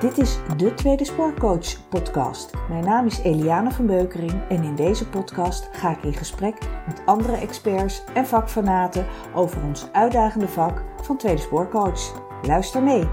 Dit 0.00 0.18
is 0.18 0.38
de 0.56 0.74
Tweede 0.74 1.04
Spoorcoach 1.04 1.88
podcast. 1.88 2.50
Mijn 2.68 2.84
naam 2.84 3.06
is 3.06 3.18
Eliane 3.18 3.70
van 3.70 3.86
Beukering 3.86 4.48
en 4.48 4.62
in 4.62 4.74
deze 4.74 5.08
podcast 5.08 5.68
ga 5.72 5.96
ik 5.96 6.02
in 6.02 6.14
gesprek 6.14 6.58
met 6.86 7.02
andere 7.06 7.36
experts 7.36 8.04
en 8.14 8.26
vakfanaten 8.26 9.06
over 9.34 9.62
ons 9.62 9.92
uitdagende 9.92 10.48
vak 10.48 10.84
van 11.02 11.16
Tweede 11.16 11.40
Spoorcoach. 11.40 12.22
Luister 12.42 12.82
mee. 12.82 13.04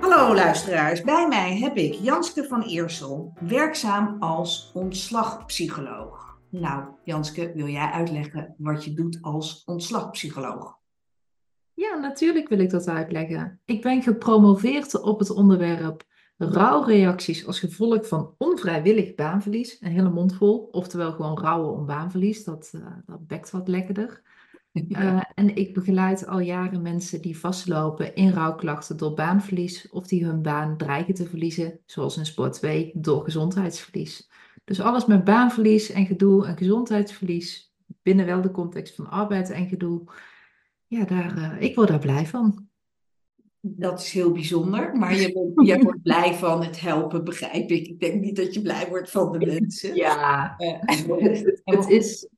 Hallo 0.00 0.34
luisteraars, 0.34 1.02
bij 1.02 1.28
mij 1.28 1.58
heb 1.58 1.76
ik 1.76 1.94
Janske 1.94 2.44
van 2.44 2.62
Eersel, 2.62 3.32
werkzaam 3.40 4.16
als 4.18 4.70
ontslagpsycholoog. 4.74 6.38
Nou, 6.50 6.84
Janske, 7.04 7.52
wil 7.54 7.66
jij 7.66 7.90
uitleggen 7.90 8.54
wat 8.58 8.84
je 8.84 8.94
doet 8.94 9.18
als 9.20 9.62
ontslagpsycholoog? 9.64 10.80
Ja, 11.82 11.98
natuurlijk 11.98 12.48
wil 12.48 12.58
ik 12.58 12.70
dat 12.70 12.88
uitleggen. 12.88 13.60
Ik 13.64 13.82
ben 13.82 14.02
gepromoveerd 14.02 15.00
op 15.00 15.18
het 15.18 15.30
onderwerp 15.30 16.04
rouwreacties 16.36 17.46
als 17.46 17.58
gevolg 17.58 18.08
van 18.08 18.34
onvrijwillig 18.38 19.14
baanverlies. 19.14 19.76
Een 19.80 19.92
hele 19.92 20.10
mond 20.10 20.34
vol, 20.34 20.68
oftewel 20.70 21.12
gewoon 21.12 21.38
rouwen 21.38 21.72
om 21.72 21.86
baanverlies. 21.86 22.44
Dat, 22.44 22.72
uh, 22.74 22.86
dat 23.06 23.26
bekt 23.26 23.50
wat 23.50 23.68
lekkerder. 23.68 24.22
Uh, 24.72 25.22
en 25.34 25.56
ik 25.56 25.74
begeleid 25.74 26.26
al 26.26 26.38
jaren 26.38 26.82
mensen 26.82 27.20
die 27.20 27.38
vastlopen 27.38 28.14
in 28.14 28.30
rouwklachten 28.30 28.96
door 28.96 29.14
baanverlies 29.14 29.88
of 29.90 30.06
die 30.06 30.24
hun 30.24 30.42
baan 30.42 30.76
dreigen 30.76 31.14
te 31.14 31.26
verliezen, 31.26 31.80
zoals 31.86 32.16
in 32.16 32.26
sport 32.26 32.52
2, 32.52 32.90
door 32.94 33.24
gezondheidsverlies. 33.24 34.30
Dus 34.64 34.80
alles 34.80 35.06
met 35.06 35.24
baanverlies 35.24 35.90
en 35.90 36.06
gedoe 36.06 36.46
en 36.46 36.56
gezondheidsverlies, 36.56 37.74
binnen 38.02 38.26
wel 38.26 38.40
de 38.40 38.50
context 38.50 38.94
van 38.94 39.10
arbeid 39.10 39.50
en 39.50 39.68
gedoe, 39.68 40.04
ja, 40.92 41.04
daar, 41.04 41.38
uh, 41.38 41.60
ik 41.60 41.74
word 41.74 41.88
daar 41.88 41.98
blij 41.98 42.26
van. 42.26 42.68
Dat 43.60 44.00
is 44.00 44.12
heel 44.12 44.32
bijzonder, 44.32 44.96
maar 44.96 45.14
je, 45.14 45.52
je 45.66 45.78
wordt 45.82 46.02
blij 46.02 46.34
van 46.34 46.64
het 46.64 46.80
helpen, 46.80 47.24
begrijp 47.24 47.70
ik. 47.70 47.86
Ik 47.86 48.00
denk 48.00 48.20
niet 48.20 48.36
dat 48.36 48.54
je 48.54 48.62
blij 48.62 48.88
wordt 48.88 49.10
van 49.10 49.38
de 49.38 49.46
mensen. 49.46 49.94
Ja, 49.94 50.54
uh, 50.58 51.24
het 51.64 51.88
is, 51.88 52.28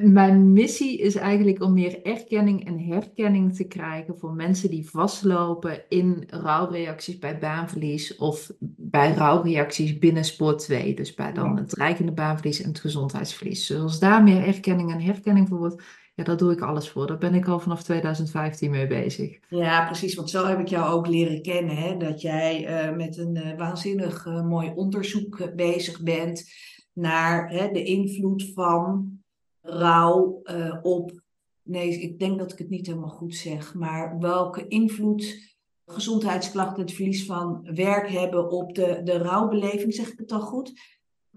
mijn 0.00 0.52
missie 0.52 0.98
is 0.98 1.14
eigenlijk 1.14 1.62
om 1.62 1.72
meer 1.72 2.02
erkenning 2.02 2.66
en 2.66 2.78
herkenning 2.78 3.54
te 3.54 3.64
krijgen 3.64 4.18
voor 4.18 4.32
mensen 4.32 4.70
die 4.70 4.90
vastlopen 4.90 5.88
in 5.88 6.24
rouwreacties 6.26 7.18
bij 7.18 7.38
baanverlies 7.38 8.16
of 8.16 8.50
bij 8.76 9.12
rouwreacties 9.12 9.98
binnen 9.98 10.24
sport 10.24 10.58
2. 10.58 10.94
Dus 10.94 11.14
bij 11.14 11.32
dan 11.32 11.56
het 11.56 11.68
dreigende 11.68 12.12
baanverlies 12.12 12.62
en 12.62 12.68
het 12.68 12.80
gezondheidsverlies. 12.80 13.66
Dus 13.66 13.80
als 13.80 13.98
daar 13.98 14.22
meer 14.22 14.46
erkenning 14.46 14.92
en 14.92 15.00
herkenning 15.00 15.48
voor 15.48 15.58
wordt, 15.58 15.82
ja, 16.16 16.24
daar 16.24 16.36
doe 16.36 16.52
ik 16.52 16.60
alles 16.60 16.88
voor. 16.88 17.06
Daar 17.06 17.18
ben 17.18 17.34
ik 17.34 17.48
al 17.48 17.60
vanaf 17.60 17.82
2015 17.82 18.70
mee 18.70 18.86
bezig. 18.86 19.38
Ja, 19.48 19.84
precies. 19.84 20.14
Want 20.14 20.30
zo 20.30 20.46
heb 20.46 20.58
ik 20.58 20.68
jou 20.68 20.92
ook 20.92 21.06
leren 21.06 21.42
kennen. 21.42 21.76
Hè? 21.76 21.96
Dat 21.96 22.20
jij 22.20 22.88
uh, 22.88 22.96
met 22.96 23.16
een 23.16 23.36
uh, 23.36 23.56
waanzinnig 23.56 24.26
uh, 24.26 24.46
mooi 24.46 24.72
onderzoek 24.74 25.54
bezig 25.54 26.02
bent 26.02 26.44
naar 26.92 27.48
de 27.72 27.82
invloed 27.82 28.50
van 28.54 29.18
rouw 29.60 30.42
op. 30.82 31.20
Nee, 31.62 32.00
ik 32.00 32.18
denk 32.18 32.38
dat 32.38 32.52
ik 32.52 32.58
het 32.58 32.68
niet 32.68 32.86
helemaal 32.86 33.08
goed 33.08 33.34
zeg. 33.34 33.74
Maar 33.74 34.18
welke 34.18 34.68
invloed 34.68 35.54
gezondheidsklachten, 35.86 36.82
het 36.82 36.92
verlies 36.92 37.26
van 37.26 37.68
werk 37.74 38.08
hebben 38.08 38.50
op 38.50 38.74
de, 38.74 39.00
de 39.04 39.18
rouwbeleving. 39.18 39.94
Zeg 39.94 40.12
ik 40.12 40.18
het 40.18 40.32
al 40.32 40.40
goed? 40.40 40.72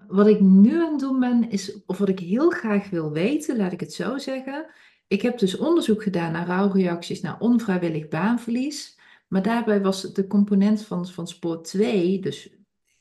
Wat 0.08 0.28
ik 0.28 0.40
nu 0.40 0.84
aan 0.84 0.92
het 0.92 1.00
doen 1.00 1.20
ben, 1.20 1.50
is, 1.50 1.86
of 1.86 1.98
wat 1.98 2.10
ik 2.10 2.20
heel 2.20 2.50
graag 2.50 2.90
wil 2.90 3.12
weten, 3.12 3.58
laat 3.58 3.72
ik 3.72 3.80
het 3.80 3.94
zo 3.94 4.18
zeggen. 4.18 4.66
Ik 5.08 5.22
heb 5.22 5.38
dus 5.38 5.58
onderzoek 5.58 6.04
gedaan 6.04 6.32
naar 6.32 6.48
rouwreacties 6.48 7.22
naar 7.22 7.40
onvrijwillig 7.40 8.08
baanverlies. 8.08 8.98
Maar 9.28 9.42
daarbij 9.42 9.82
was 9.82 10.14
de 10.14 10.28
component 10.28 10.82
van, 10.82 11.08
van 11.08 11.28
spoor 11.28 11.64
2, 11.64 12.20
dus 12.20 12.50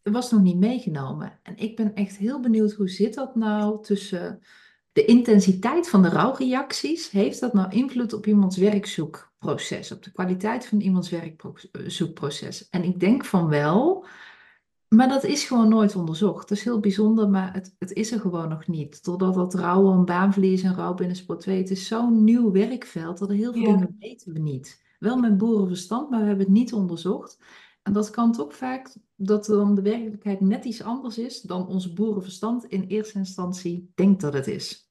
was 0.02 0.30
nog 0.30 0.40
niet 0.40 0.58
meegenomen. 0.58 1.38
En 1.42 1.56
ik 1.56 1.76
ben 1.76 1.94
echt 1.94 2.16
heel 2.16 2.40
benieuwd, 2.40 2.72
hoe 2.72 2.88
zit 2.88 3.14
dat 3.14 3.34
nou 3.34 3.82
tussen 3.82 4.42
de 4.92 5.04
intensiteit 5.04 5.88
van 5.88 6.02
de 6.02 6.08
rouwreacties? 6.08 7.10
Heeft 7.10 7.40
dat 7.40 7.52
nou 7.52 7.70
invloed 7.70 8.12
op 8.12 8.26
iemands 8.26 8.56
werkzoekproces, 8.56 9.92
op 9.92 10.02
de 10.02 10.12
kwaliteit 10.12 10.66
van 10.66 10.80
iemands 10.80 11.10
werkzoekproces? 11.10 12.68
En 12.68 12.84
ik 12.84 13.00
denk 13.00 13.24
van 13.24 13.48
wel, 13.48 14.06
maar 14.88 15.08
dat 15.08 15.24
is 15.24 15.44
gewoon 15.44 15.68
nooit 15.68 15.96
onderzocht. 15.96 16.48
Dat 16.48 16.58
is 16.58 16.64
heel 16.64 16.80
bijzonder, 16.80 17.28
maar 17.28 17.52
het, 17.52 17.74
het 17.78 17.92
is 17.92 18.12
er 18.12 18.20
gewoon 18.20 18.48
nog 18.48 18.66
niet. 18.66 19.02
Totdat 19.02 19.34
dat 19.34 19.54
rouwen, 19.54 20.04
baanverlies 20.04 20.62
en 20.62 20.74
rouw 20.74 20.94
binnen 20.94 21.16
sport 21.16 21.40
2, 21.40 21.58
het 21.58 21.70
is 21.70 21.86
zo'n 21.86 22.24
nieuw 22.24 22.52
werkveld 22.52 23.18
dat 23.18 23.28
er 23.28 23.36
heel 23.36 23.52
veel 23.52 23.62
ja. 23.62 23.72
dingen 23.72 23.96
weten 23.98 24.32
we 24.32 24.38
niet. 24.38 24.86
Wel 24.98 25.16
met 25.16 25.36
boerenverstand, 25.36 26.10
maar 26.10 26.20
we 26.20 26.26
hebben 26.26 26.44
het 26.44 26.54
niet 26.54 26.72
onderzocht. 26.72 27.38
En 27.82 27.92
dat 27.92 28.10
kan 28.10 28.32
toch 28.32 28.56
vaak 28.56 28.96
dat 29.16 29.44
dan 29.46 29.74
de 29.74 29.82
werkelijkheid 29.82 30.40
net 30.40 30.64
iets 30.64 30.82
anders 30.82 31.18
is 31.18 31.40
dan 31.40 31.66
ons 31.66 31.92
boerenverstand 31.92 32.64
in 32.64 32.82
eerste 32.82 33.18
instantie 33.18 33.90
denkt 33.94 34.20
dat 34.20 34.32
het 34.32 34.46
is. 34.46 34.90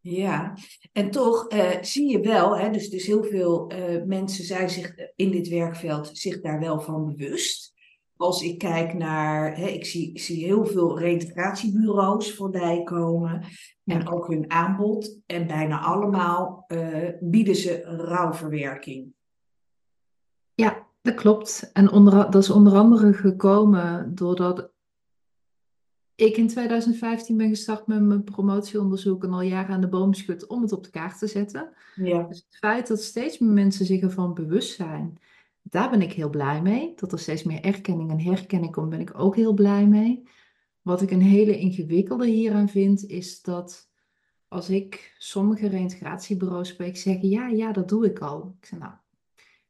Ja, 0.00 0.56
en 0.92 1.10
toch 1.10 1.52
uh, 1.52 1.82
zie 1.82 2.10
je 2.10 2.20
wel, 2.20 2.58
hè, 2.58 2.70
dus, 2.70 2.90
dus 2.90 3.06
heel 3.06 3.24
veel 3.24 3.72
uh, 3.72 4.04
mensen 4.04 4.44
zijn 4.44 4.70
zich 4.70 4.94
in 5.16 5.30
dit 5.30 5.48
werkveld 5.48 6.10
zich 6.12 6.40
daar 6.40 6.60
wel 6.60 6.80
van 6.80 7.06
bewust 7.06 7.61
als 8.22 8.42
ik 8.42 8.58
kijk 8.58 8.94
naar, 8.94 9.56
hè, 9.56 9.66
ik 9.66 9.86
zie, 9.86 10.20
zie 10.20 10.44
heel 10.44 10.66
veel 10.66 10.98
reintegratiebureaus 10.98 12.34
voorbij 12.34 12.82
komen 12.82 13.44
en 13.84 14.08
ook 14.08 14.28
hun 14.28 14.50
aanbod. 14.50 15.18
En 15.26 15.46
bijna 15.46 15.80
allemaal 15.80 16.64
uh, 16.68 17.08
bieden 17.20 17.56
ze 17.56 17.82
rouwverwerking. 17.84 19.12
Ja, 20.54 20.86
dat 21.02 21.14
klopt. 21.14 21.70
En 21.72 21.90
onder, 21.90 22.30
dat 22.30 22.42
is 22.42 22.50
onder 22.50 22.72
andere 22.72 23.12
gekomen 23.12 24.14
doordat 24.14 24.70
ik 26.14 26.36
in 26.36 26.48
2015 26.48 27.36
ben 27.36 27.48
gestart 27.48 27.86
met 27.86 28.02
mijn 28.02 28.24
promotieonderzoek 28.24 29.24
en 29.24 29.32
al 29.32 29.40
jaren 29.40 29.74
aan 29.74 29.80
de 29.80 29.88
boom 29.88 30.14
schud 30.14 30.46
om 30.46 30.62
het 30.62 30.72
op 30.72 30.84
de 30.84 30.90
kaart 30.90 31.18
te 31.18 31.26
zetten. 31.26 31.72
Ja. 31.94 32.22
Dus 32.22 32.36
het 32.36 32.56
feit 32.58 32.88
dat 32.88 33.02
steeds 33.02 33.38
meer 33.38 33.52
mensen 33.52 33.86
zich 33.86 34.00
ervan 34.00 34.34
bewust 34.34 34.74
zijn 34.74 35.18
daar 35.72 35.90
ben 35.90 36.02
ik 36.02 36.12
heel 36.12 36.30
blij 36.30 36.62
mee. 36.62 36.92
Dat 36.96 37.12
er 37.12 37.18
steeds 37.18 37.42
meer 37.42 37.60
erkenning 37.60 38.10
en 38.10 38.20
herkenning 38.20 38.72
komt, 38.72 38.90
ben 38.90 39.00
ik 39.00 39.18
ook 39.18 39.36
heel 39.36 39.52
blij 39.52 39.86
mee. 39.86 40.28
Wat 40.82 41.02
ik 41.02 41.10
een 41.10 41.22
hele 41.22 41.58
ingewikkelde 41.58 42.26
hieraan 42.26 42.68
vind, 42.68 43.04
is 43.06 43.42
dat 43.42 43.90
als 44.48 44.70
ik 44.70 45.14
sommige 45.18 45.68
reintegratiebureaus 45.68 46.68
spreek, 46.68 46.96
zeggen 46.96 47.28
ja, 47.28 47.46
ja, 47.46 47.72
dat 47.72 47.88
doe 47.88 48.06
ik 48.06 48.18
al. 48.18 48.56
Ik 48.60 48.66
zeg 48.66 48.78
nou, 48.78 48.92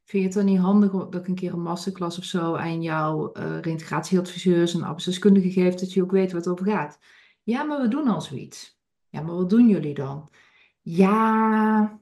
vind 0.03 0.23
je 0.23 0.29
het 0.29 0.33
dan 0.33 0.45
niet 0.45 0.59
handig 0.59 0.91
dat 0.91 1.15
ik 1.15 1.27
een 1.27 1.35
keer 1.35 1.53
een 1.53 1.61
masterclass 1.61 2.17
of 2.17 2.23
zo 2.23 2.55
aan 2.55 2.81
jouw 2.81 3.31
uh, 3.37 3.59
reintegratieadviseurs 3.59 4.73
en 4.73 4.81
arbeidsdeskundigen 4.81 5.51
geef, 5.51 5.73
dat 5.73 5.93
je 5.93 6.03
ook 6.03 6.11
weet 6.11 6.31
wat 6.31 6.45
het 6.45 6.53
over 6.53 6.71
gaat? 6.71 6.99
Ja, 7.43 7.63
maar 7.63 7.81
we 7.81 7.87
doen 7.87 8.07
al 8.07 8.21
zoiets. 8.21 8.79
Ja, 9.09 9.21
maar 9.21 9.35
wat 9.35 9.49
doen 9.49 9.67
jullie 9.67 9.93
dan? 9.93 10.29
Ja, 10.81 11.99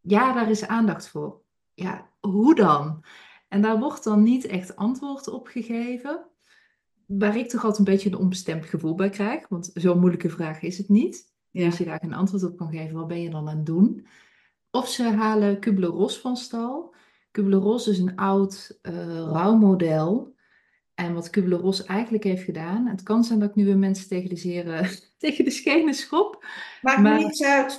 ja, 0.00 0.32
daar 0.32 0.50
is 0.50 0.66
aandacht 0.66 1.08
voor. 1.08 1.42
Ja, 1.74 2.10
hoe 2.20 2.54
dan? 2.54 3.04
En 3.50 3.62
daar 3.62 3.78
wordt 3.78 4.04
dan 4.04 4.22
niet 4.22 4.44
echt 4.44 4.76
antwoord 4.76 5.28
op 5.28 5.46
gegeven. 5.46 6.26
Waar 7.06 7.36
ik 7.36 7.48
toch 7.48 7.64
altijd 7.64 7.78
een 7.78 7.94
beetje 7.94 8.10
een 8.10 8.18
onbestemd 8.18 8.66
gevoel 8.66 8.94
bij 8.94 9.10
krijg. 9.10 9.48
Want 9.48 9.70
zo'n 9.74 9.98
moeilijke 9.98 10.30
vraag 10.30 10.62
is 10.62 10.78
het 10.78 10.88
niet. 10.88 11.32
Ja. 11.50 11.66
Als 11.66 11.78
je 11.78 11.84
daar 11.84 11.98
geen 11.98 12.14
antwoord 12.14 12.42
op 12.42 12.56
kan 12.56 12.70
geven, 12.70 12.96
wat 12.96 13.08
ben 13.08 13.22
je 13.22 13.30
dan 13.30 13.48
aan 13.48 13.56
het 13.56 13.66
doen? 13.66 14.06
Of 14.70 14.88
ze 14.88 15.02
halen 15.02 15.58
Kubler-Ross 15.58 16.18
van 16.18 16.36
stal. 16.36 16.94
Kubler-Ross 17.30 17.86
is 17.86 17.98
een 17.98 18.16
oud 18.16 18.78
uh, 18.82 19.18
rouwmodel. 19.18 20.34
En 20.94 21.14
wat 21.14 21.30
Kubler-Ross 21.30 21.84
eigenlijk 21.84 22.24
heeft 22.24 22.44
gedaan... 22.44 22.86
Het 22.86 23.02
kan 23.02 23.24
zijn 23.24 23.38
dat 23.38 23.48
ik 23.48 23.54
nu 23.54 23.64
weer 23.64 23.78
mensen 23.78 24.08
tegen 24.08 24.28
de, 24.28 24.36
zere, 24.36 24.88
tegen 25.18 25.44
de 25.44 25.50
schenen 25.50 25.94
schop. 25.94 26.44
Maakt 26.82 27.00
maar... 27.00 27.18
niets 27.18 27.42
uit. 27.42 27.78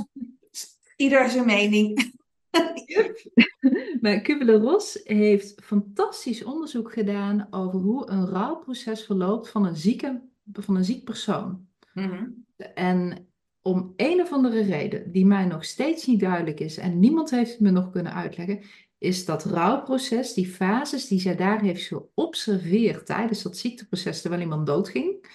Ieder 0.95 1.29
zijn 1.29 1.45
mening. 1.45 2.13
maar 4.01 4.21
Kubler-Ross 4.21 4.99
heeft 5.03 5.61
fantastisch 5.63 6.43
onderzoek 6.43 6.93
gedaan 6.93 7.47
over 7.49 7.79
hoe 7.79 8.09
een 8.09 8.25
rouwproces 8.25 9.05
verloopt 9.05 9.49
van 9.49 9.65
een, 9.65 9.75
zieke, 9.75 10.21
van 10.53 10.75
een 10.75 10.85
ziek 10.85 11.03
persoon. 11.03 11.67
Mm-hmm. 11.93 12.45
En 12.73 13.27
om 13.61 13.93
een 13.95 14.21
of 14.21 14.31
andere 14.31 14.61
reden, 14.61 15.11
die 15.11 15.25
mij 15.25 15.45
nog 15.45 15.65
steeds 15.65 16.05
niet 16.05 16.19
duidelijk 16.19 16.59
is 16.59 16.77
en 16.77 16.99
niemand 16.99 17.29
heeft 17.29 17.51
het 17.51 17.59
me 17.59 17.71
nog 17.71 17.91
kunnen 17.91 18.13
uitleggen, 18.13 18.61
is 18.97 19.25
dat 19.25 19.45
rouwproces, 19.45 20.33
die 20.33 20.47
fases 20.47 21.07
die 21.07 21.19
zij 21.19 21.35
daar 21.35 21.61
heeft 21.61 21.87
geobserveerd 21.87 23.05
tijdens 23.05 23.43
dat 23.43 23.57
ziekteproces 23.57 24.21
terwijl 24.21 24.41
iemand 24.41 24.67
doodging, 24.67 25.29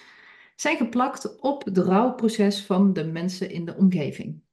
zijn 0.55 0.77
geplakt 0.77 1.39
op 1.39 1.65
het 1.65 1.77
rouwproces 1.77 2.65
van 2.65 2.93
de 2.93 3.03
mensen 3.03 3.51
in 3.51 3.65
de 3.65 3.75
omgeving 3.75 4.45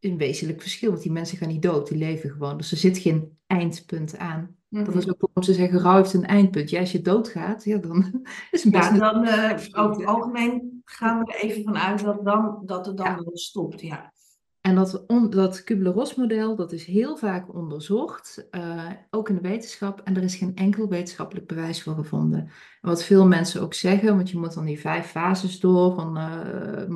een 0.00 0.16
wezenlijk 0.16 0.60
verschil. 0.60 0.90
Want 0.90 1.02
die 1.02 1.12
mensen 1.12 1.38
gaan 1.38 1.48
niet 1.48 1.62
dood, 1.62 1.88
die 1.88 1.98
leven 1.98 2.30
gewoon. 2.30 2.56
Dus 2.56 2.70
er 2.70 2.76
zit 2.76 2.98
geen 2.98 3.38
eindpunt 3.46 4.18
aan. 4.18 4.56
Dat 4.68 4.94
is 4.94 5.04
mhm. 5.04 5.10
ook 5.10 5.20
waarom 5.20 5.42
ze 5.42 5.54
zeggen, 5.54 5.78
rouw 5.78 5.96
heeft 5.96 6.14
een 6.14 6.26
eindpunt. 6.26 6.70
Ja, 6.70 6.80
als 6.80 6.92
je 6.92 7.00
doodgaat, 7.00 7.64
ja, 7.64 7.78
dan 7.78 8.24
is 8.50 8.64
het 8.64 8.72
ja, 8.72 8.90
dan 8.90 9.24
uh, 9.24 9.52
over 9.72 9.96
het 9.96 10.06
algemeen 10.06 10.82
gaan 10.84 11.18
we 11.18 11.32
er 11.32 11.40
even 11.40 11.62
vanuit 11.62 12.04
dat, 12.04 12.24
dan, 12.24 12.62
dat 12.64 12.86
het 12.86 12.96
dan 12.96 13.06
ja. 13.06 13.14
wel 13.14 13.38
stopt. 13.38 13.80
Ja. 13.80 14.12
En 14.60 14.74
dat, 14.74 15.06
on, 15.06 15.30
dat 15.30 15.64
Kubler-Ross-model, 15.64 16.56
dat 16.56 16.72
is 16.72 16.84
heel 16.84 17.16
vaak 17.16 17.54
onderzocht, 17.54 18.48
uh, 18.50 18.90
ook 19.10 19.28
in 19.28 19.34
de 19.34 19.40
wetenschap, 19.40 20.00
en 20.04 20.16
er 20.16 20.22
is 20.22 20.34
geen 20.34 20.56
enkel 20.56 20.88
wetenschappelijk 20.88 21.46
bewijs 21.46 21.82
voor 21.82 21.94
gevonden. 21.94 22.40
En 22.40 22.88
wat 22.88 23.04
veel 23.04 23.26
mensen 23.26 23.62
ook 23.62 23.74
zeggen, 23.74 24.16
want 24.16 24.30
je 24.30 24.38
moet 24.38 24.54
dan 24.54 24.64
die 24.64 24.80
vijf 24.80 25.06
fases 25.06 25.60
door, 25.60 25.94
van 25.94 26.18
uh, 26.18 26.86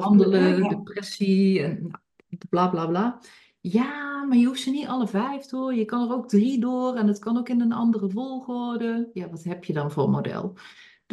handelen, 0.00 0.62
ja. 0.62 0.68
depressie, 0.68 1.62
en 1.62 1.78
nou, 1.80 2.38
bla 2.48 2.68
bla 2.68 2.86
bla. 2.86 3.20
Ja, 3.60 4.24
maar 4.24 4.36
je 4.36 4.46
hoeft 4.46 4.60
ze 4.60 4.70
niet 4.70 4.86
alle 4.86 5.06
vijf 5.06 5.46
door. 5.46 5.74
Je 5.74 5.84
kan 5.84 6.08
er 6.08 6.14
ook 6.14 6.28
drie 6.28 6.60
door 6.60 6.94
en 6.94 7.06
het 7.06 7.18
kan 7.18 7.38
ook 7.38 7.48
in 7.48 7.60
een 7.60 7.72
andere 7.72 8.10
volgorde. 8.10 9.10
Ja, 9.12 9.28
wat 9.28 9.44
heb 9.44 9.64
je 9.64 9.72
dan 9.72 9.90
voor 9.90 10.10
model? 10.10 10.56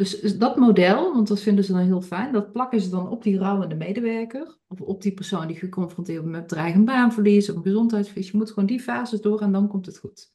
Dus 0.02 0.38
dat 0.38 0.56
model, 0.56 1.12
want 1.12 1.28
dat 1.28 1.40
vinden 1.40 1.64
ze 1.64 1.72
dan 1.72 1.80
heel 1.80 2.00
fijn, 2.00 2.32
dat 2.32 2.52
plakken 2.52 2.80
ze 2.80 2.90
dan 2.90 3.08
op 3.08 3.22
die 3.22 3.38
rouwende 3.38 3.74
medewerker. 3.74 4.58
Of 4.68 4.80
op 4.80 5.02
die 5.02 5.12
persoon 5.12 5.46
die 5.46 5.56
geconfronteerd 5.56 6.20
wordt 6.20 6.36
met 6.36 6.48
dreigend 6.48 6.84
baanverlies 6.84 7.50
of 7.50 7.56
een 7.56 7.62
gezondheidsverlies. 7.62 8.30
Je 8.30 8.36
moet 8.36 8.48
gewoon 8.48 8.66
die 8.66 8.80
fases 8.80 9.20
door 9.20 9.40
en 9.40 9.52
dan 9.52 9.68
komt 9.68 9.86
het 9.86 9.98
goed. 9.98 10.32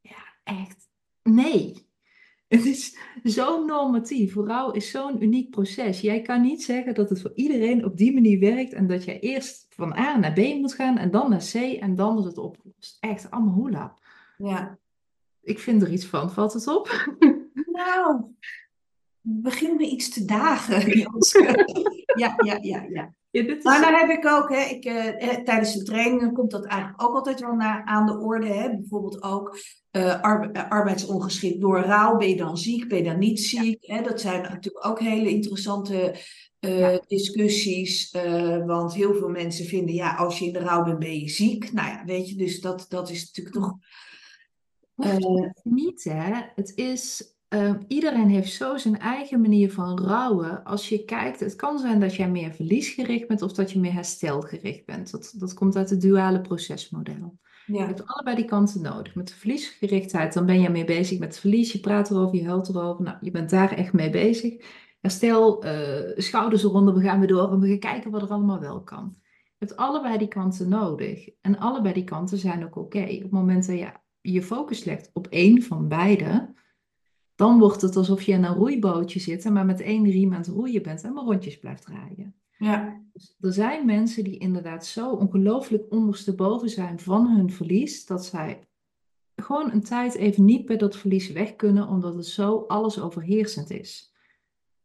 Ja, 0.00 0.22
echt. 0.44 0.88
Nee. 1.22 1.88
Het 2.48 2.64
is 2.64 2.98
zo 3.24 3.64
normatief. 3.64 4.34
Rouw 4.34 4.70
is 4.70 4.90
zo'n 4.90 5.22
uniek 5.22 5.50
proces. 5.50 6.00
Jij 6.00 6.20
kan 6.20 6.40
niet 6.40 6.62
zeggen 6.62 6.94
dat 6.94 7.08
het 7.08 7.20
voor 7.20 7.32
iedereen 7.34 7.84
op 7.84 7.96
die 7.96 8.14
manier 8.14 8.38
werkt 8.38 8.72
en 8.72 8.86
dat 8.86 9.04
jij 9.04 9.20
eerst 9.20 9.66
van 9.68 9.92
A 9.92 10.18
naar 10.18 10.32
B 10.32 10.38
moet 10.38 10.74
gaan 10.74 10.98
en 10.98 11.10
dan 11.10 11.30
naar 11.30 11.48
C 11.52 11.54
en 11.54 11.94
dan 11.94 12.18
is 12.18 12.24
het 12.24 12.38
opgelost. 12.38 12.96
Echt 13.00 13.30
allemaal 13.30 13.54
hoela. 13.54 13.98
Ja. 14.38 14.78
Ik 15.42 15.58
vind 15.58 15.82
er 15.82 15.92
iets 15.92 16.06
van. 16.06 16.30
Valt 16.30 16.52
het 16.52 16.66
op? 16.66 16.88
Nou, 17.72 18.24
begin 19.22 19.76
me 19.76 19.86
iets 19.86 20.08
te 20.08 20.24
dagen. 20.24 20.88
ja, 22.22 22.34
ja, 22.44 22.58
ja, 22.60 22.86
ja. 22.88 23.14
Ja, 23.30 23.42
is... 23.42 23.62
Maar 23.62 23.80
dan 23.80 23.94
heb 23.94 24.10
ik 24.10 24.26
ook, 24.26 24.50
hè, 24.50 24.60
ik, 24.60 24.84
eh, 24.84 25.28
eh, 25.28 25.44
tijdens 25.44 25.74
de 25.74 25.82
trainingen 25.82 26.32
komt 26.32 26.50
dat 26.50 26.64
eigenlijk 26.64 27.02
ook 27.02 27.14
altijd 27.14 27.40
wel 27.40 27.54
naar, 27.54 27.84
aan 27.84 28.06
de 28.06 28.18
orde. 28.18 28.46
Hè. 28.46 28.76
Bijvoorbeeld 28.76 29.22
ook 29.22 29.58
uh, 29.92 30.20
arbeidsongeschikt 30.68 31.60
door 31.60 31.78
rouw. 31.80 32.16
Ben 32.16 32.28
je 32.28 32.36
dan 32.36 32.58
ziek, 32.58 32.88
ben 32.88 32.98
je 32.98 33.04
dan 33.04 33.18
niet 33.18 33.40
ziek? 33.40 33.78
Hè? 33.86 34.02
Dat 34.02 34.20
zijn 34.20 34.42
natuurlijk 34.42 34.86
ook 34.86 35.00
hele 35.00 35.30
interessante 35.30 36.16
uh, 36.60 36.96
discussies. 37.06 38.16
want 38.66 38.94
heel 38.94 39.14
veel 39.14 39.28
mensen 39.28 39.64
vinden, 39.64 39.94
ja, 39.94 40.14
als 40.14 40.38
je 40.38 40.44
in 40.46 40.52
de 40.52 40.58
rouw 40.58 40.84
bent, 40.84 40.98
ben 40.98 41.18
je 41.18 41.28
ziek. 41.28 41.72
Nou 41.72 41.88
ja, 41.88 42.04
weet 42.04 42.28
je, 42.28 42.36
dus 42.36 42.60
dat, 42.60 42.86
dat 42.88 43.10
is 43.10 43.26
natuurlijk 43.26 43.56
toch... 43.56 43.76
niet, 45.62 46.04
hè. 46.04 46.40
Het 46.54 46.72
is 46.76 47.34
Ehm, 47.50 47.78
iedereen 47.86 48.28
heeft 48.28 48.52
zo 48.52 48.76
zijn 48.76 48.98
eigen 48.98 49.40
manier 49.40 49.72
van 49.72 49.98
rouwen. 49.98 50.64
Als 50.64 50.88
je 50.88 51.04
kijkt, 51.04 51.40
het 51.40 51.56
kan 51.56 51.78
zijn 51.78 52.00
dat 52.00 52.14
jij 52.14 52.30
meer 52.30 52.52
verliesgericht 52.52 53.28
bent 53.28 53.42
of 53.42 53.52
dat 53.52 53.72
je 53.72 53.80
meer 53.80 53.92
herstelgericht 53.92 54.86
bent. 54.86 55.10
Dat, 55.10 55.34
dat 55.36 55.54
komt 55.54 55.76
uit 55.76 55.90
het 55.90 56.00
duale 56.00 56.40
procesmodel. 56.40 57.38
Ja. 57.66 57.80
Je 57.80 57.86
hebt 57.86 58.06
allebei 58.06 58.36
die 58.36 58.44
kanten 58.44 58.82
nodig. 58.82 59.14
Met 59.14 59.28
de 59.28 59.34
verliesgerichtheid, 59.34 60.32
dan 60.32 60.46
ben 60.46 60.60
je 60.60 60.70
meer 60.70 60.84
bezig 60.86 61.18
met 61.18 61.28
het 61.28 61.38
verlies. 61.38 61.72
Je 61.72 61.80
praat 61.80 62.10
erover, 62.10 62.36
je 62.36 62.46
huilt 62.46 62.68
erover. 62.68 63.04
Nou, 63.04 63.16
je 63.20 63.30
bent 63.30 63.50
daar 63.50 63.72
echt 63.72 63.92
mee 63.92 64.10
bezig. 64.10 64.64
Herstel, 65.00 65.64
uh, 65.64 65.72
schouders 66.16 66.64
eronder, 66.64 66.94
we 66.94 67.00
gaan 67.00 67.18
weer 67.18 67.28
door 67.28 67.52
en 67.52 67.60
we 67.60 67.68
gaan 67.68 67.78
kijken 67.78 68.10
wat 68.10 68.22
er 68.22 68.28
allemaal 68.28 68.60
wel 68.60 68.82
kan. 68.82 69.16
Je 69.58 69.66
hebt 69.66 69.76
allebei 69.76 70.18
die 70.18 70.28
kanten 70.28 70.68
nodig. 70.68 71.28
En 71.40 71.58
allebei 71.58 71.94
die 71.94 72.04
kanten 72.04 72.38
zijn 72.38 72.64
ook 72.64 72.76
oké. 72.76 73.02
Op 73.02 73.22
het 73.22 73.30
moment 73.30 73.66
dat 73.66 73.78
je 73.78 73.92
je 74.20 74.42
focus 74.42 74.84
legt 74.84 75.10
op 75.12 75.26
één 75.26 75.62
van 75.62 75.88
beide, 75.88 76.49
dan 77.40 77.58
wordt 77.58 77.80
het 77.80 77.96
alsof 77.96 78.22
je 78.22 78.32
in 78.32 78.44
een 78.44 78.54
roeibootje 78.54 79.20
zit 79.20 79.44
en 79.44 79.52
maar 79.52 79.64
met 79.64 79.80
één 79.80 80.10
riem 80.10 80.32
aan 80.32 80.40
het 80.40 80.48
roeien 80.48 80.82
bent 80.82 81.02
en 81.02 81.12
maar 81.12 81.24
rondjes 81.24 81.58
blijft 81.58 81.82
draaien. 81.82 82.34
Ja. 82.58 83.02
Dus 83.12 83.36
er 83.40 83.52
zijn 83.52 83.86
mensen 83.86 84.24
die 84.24 84.38
inderdaad 84.38 84.86
zo 84.86 85.10
ongelooflijk 85.10 85.84
ondersteboven 85.88 86.68
zijn 86.68 86.98
van 86.98 87.26
hun 87.26 87.50
verlies, 87.50 88.06
dat 88.06 88.24
zij 88.24 88.68
gewoon 89.36 89.72
een 89.72 89.82
tijd 89.82 90.14
even 90.14 90.44
niet 90.44 90.66
bij 90.66 90.76
dat 90.76 90.96
verlies 90.96 91.32
weg 91.32 91.56
kunnen, 91.56 91.88
omdat 91.88 92.14
het 92.14 92.26
zo 92.26 92.64
alles 92.66 93.00
overheersend 93.00 93.70
is. 93.70 94.14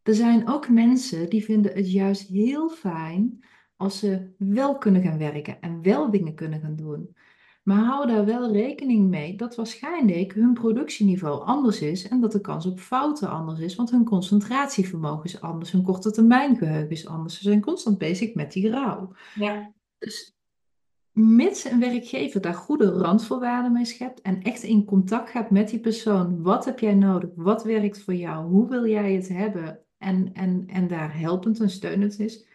Er 0.04 0.16
zijn 0.16 0.50
ook 0.50 0.70
mensen 0.70 1.30
die 1.30 1.44
vinden 1.44 1.74
het 1.74 1.92
juist 1.92 2.28
heel 2.28 2.70
fijn 2.70 3.46
als 3.76 4.00
ze 4.00 4.34
wel 4.38 4.78
kunnen 4.78 5.02
gaan 5.02 5.18
werken 5.18 5.62
en 5.62 5.82
wel 5.82 6.12
dingen 6.12 6.36
kunnen 6.36 6.60
gaan 6.60 6.76
doen. 6.76 7.16
Maar 7.66 7.84
hou 7.84 8.08
daar 8.08 8.26
wel 8.26 8.52
rekening 8.52 9.10
mee 9.10 9.36
dat 9.36 9.56
waarschijnlijk 9.56 10.34
hun 10.34 10.54
productieniveau 10.54 11.46
anders 11.46 11.82
is 11.82 12.08
en 12.08 12.22
dat 12.22 12.32
de 12.32 12.42
kans 12.42 12.66
op 12.66 12.80
fouten 12.80 13.30
anders 13.30 13.60
is, 13.60 13.76
want 13.76 13.92
hun 13.92 14.04
concentratievermogen 14.04 15.24
is 15.24 15.42
anders, 15.42 15.72
hun 15.72 15.84
korte 15.84 16.12
termijn 16.12 16.58
geheugen 16.58 16.90
is 16.90 17.08
anders. 17.08 17.38
Ze 17.38 17.44
zijn 17.44 17.62
constant 17.62 17.98
bezig 17.98 18.34
met 18.34 18.52
die 18.52 18.70
rouw. 18.70 19.12
Ja. 19.36 19.74
Dus 19.98 20.36
mits 21.12 21.64
een 21.64 21.80
werkgever 21.80 22.42
daar 22.42 22.54
goede 22.54 22.92
randvoorwaarden 22.92 23.72
mee 23.72 23.86
schept 23.86 24.22
en 24.22 24.42
echt 24.42 24.64
in 24.64 24.86
contact 24.86 25.30
gaat 25.30 25.50
met 25.50 25.70
die 25.70 25.80
persoon, 25.80 26.42
wat 26.42 26.66
heb 26.66 26.80
jij 26.80 26.94
nodig, 26.94 27.30
wat 27.36 27.64
werkt 27.64 28.02
voor 28.02 28.16
jou, 28.16 28.50
hoe 28.50 28.70
wil 28.70 28.88
jij 28.88 29.14
het 29.14 29.28
hebben 29.28 29.80
en, 29.98 30.34
en, 30.34 30.64
en 30.68 30.88
daar 30.88 31.20
helpend 31.20 31.60
en 31.60 31.70
steunend 31.70 32.20
is, 32.20 32.46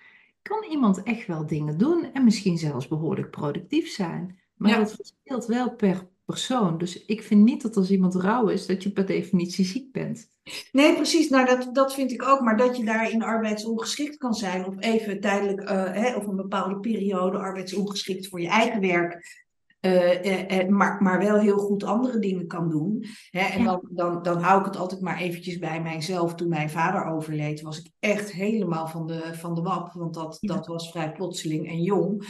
kan 0.43 0.65
iemand 0.71 1.03
echt 1.03 1.27
wel 1.27 1.47
dingen 1.47 1.79
doen 1.79 2.13
en 2.13 2.25
misschien 2.25 2.59
zelfs 2.59 2.89
behoorlijk 2.89 3.31
productief 3.31 3.89
zijn. 3.89 4.40
Maar 4.61 4.79
dat 4.79 4.95
verschilt 4.95 5.47
wel 5.47 5.75
per 5.75 6.09
persoon. 6.25 6.79
Dus 6.79 7.05
ik 7.05 7.23
vind 7.23 7.45
niet 7.45 7.63
dat 7.63 7.77
als 7.77 7.91
iemand 7.91 8.15
rouw 8.15 8.49
is, 8.49 8.67
dat 8.67 8.83
je 8.83 8.91
per 8.91 9.07
definitie 9.07 9.65
ziek 9.65 9.93
bent. 9.93 10.29
Nee, 10.73 10.95
precies. 10.95 11.29
Nou, 11.29 11.47
dat, 11.47 11.69
dat 11.73 11.95
vind 11.95 12.13
ik 12.13 12.23
ook. 12.23 12.41
Maar 12.41 12.57
dat 12.57 12.77
je 12.77 12.85
daarin 12.85 13.23
arbeidsongeschikt 13.23 14.17
kan 14.17 14.35
zijn. 14.35 14.67
Of 14.67 14.75
even 14.79 15.21
tijdelijk, 15.21 15.61
uh, 15.61 15.69
hè, 15.93 16.15
of 16.15 16.27
een 16.27 16.37
bepaalde 16.37 16.81
periode 16.81 17.39
arbeidsongeschikt 17.39 18.29
voor 18.29 18.41
je 18.41 18.49
eigen 18.49 18.81
werk. 18.81 19.39
Uh, 19.81 20.69
maar, 20.69 21.03
maar 21.03 21.19
wel 21.19 21.39
heel 21.39 21.59
goed 21.59 21.85
andere 21.85 22.19
dingen 22.19 22.47
kan 22.47 22.71
doen. 22.71 23.05
Hè? 23.31 23.41
En 23.41 23.65
dan, 23.65 23.81
dan, 23.91 24.23
dan 24.23 24.43
hou 24.43 24.61
ik 24.61 24.67
het 24.67 24.77
altijd 24.77 25.01
maar 25.01 25.19
eventjes 25.19 25.59
bij 25.59 25.83
mijzelf. 25.83 26.35
Toen 26.35 26.49
mijn 26.49 26.71
vader 26.71 27.05
overleed, 27.05 27.61
was 27.61 27.79
ik 27.79 27.91
echt 27.99 28.33
helemaal 28.33 28.87
van 28.87 29.07
de, 29.07 29.31
van 29.33 29.55
de 29.55 29.63
wap. 29.63 29.93
Want 29.93 30.15
dat, 30.15 30.37
dat 30.41 30.67
was 30.67 30.91
vrij 30.91 31.13
plotseling 31.13 31.69
en 31.69 31.83
jong. 31.83 32.25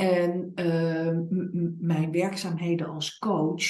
En 0.00 0.52
uh, 0.54 1.18
mijn 1.78 2.12
werkzaamheden 2.12 2.88
als 2.88 3.18
coach 3.18 3.64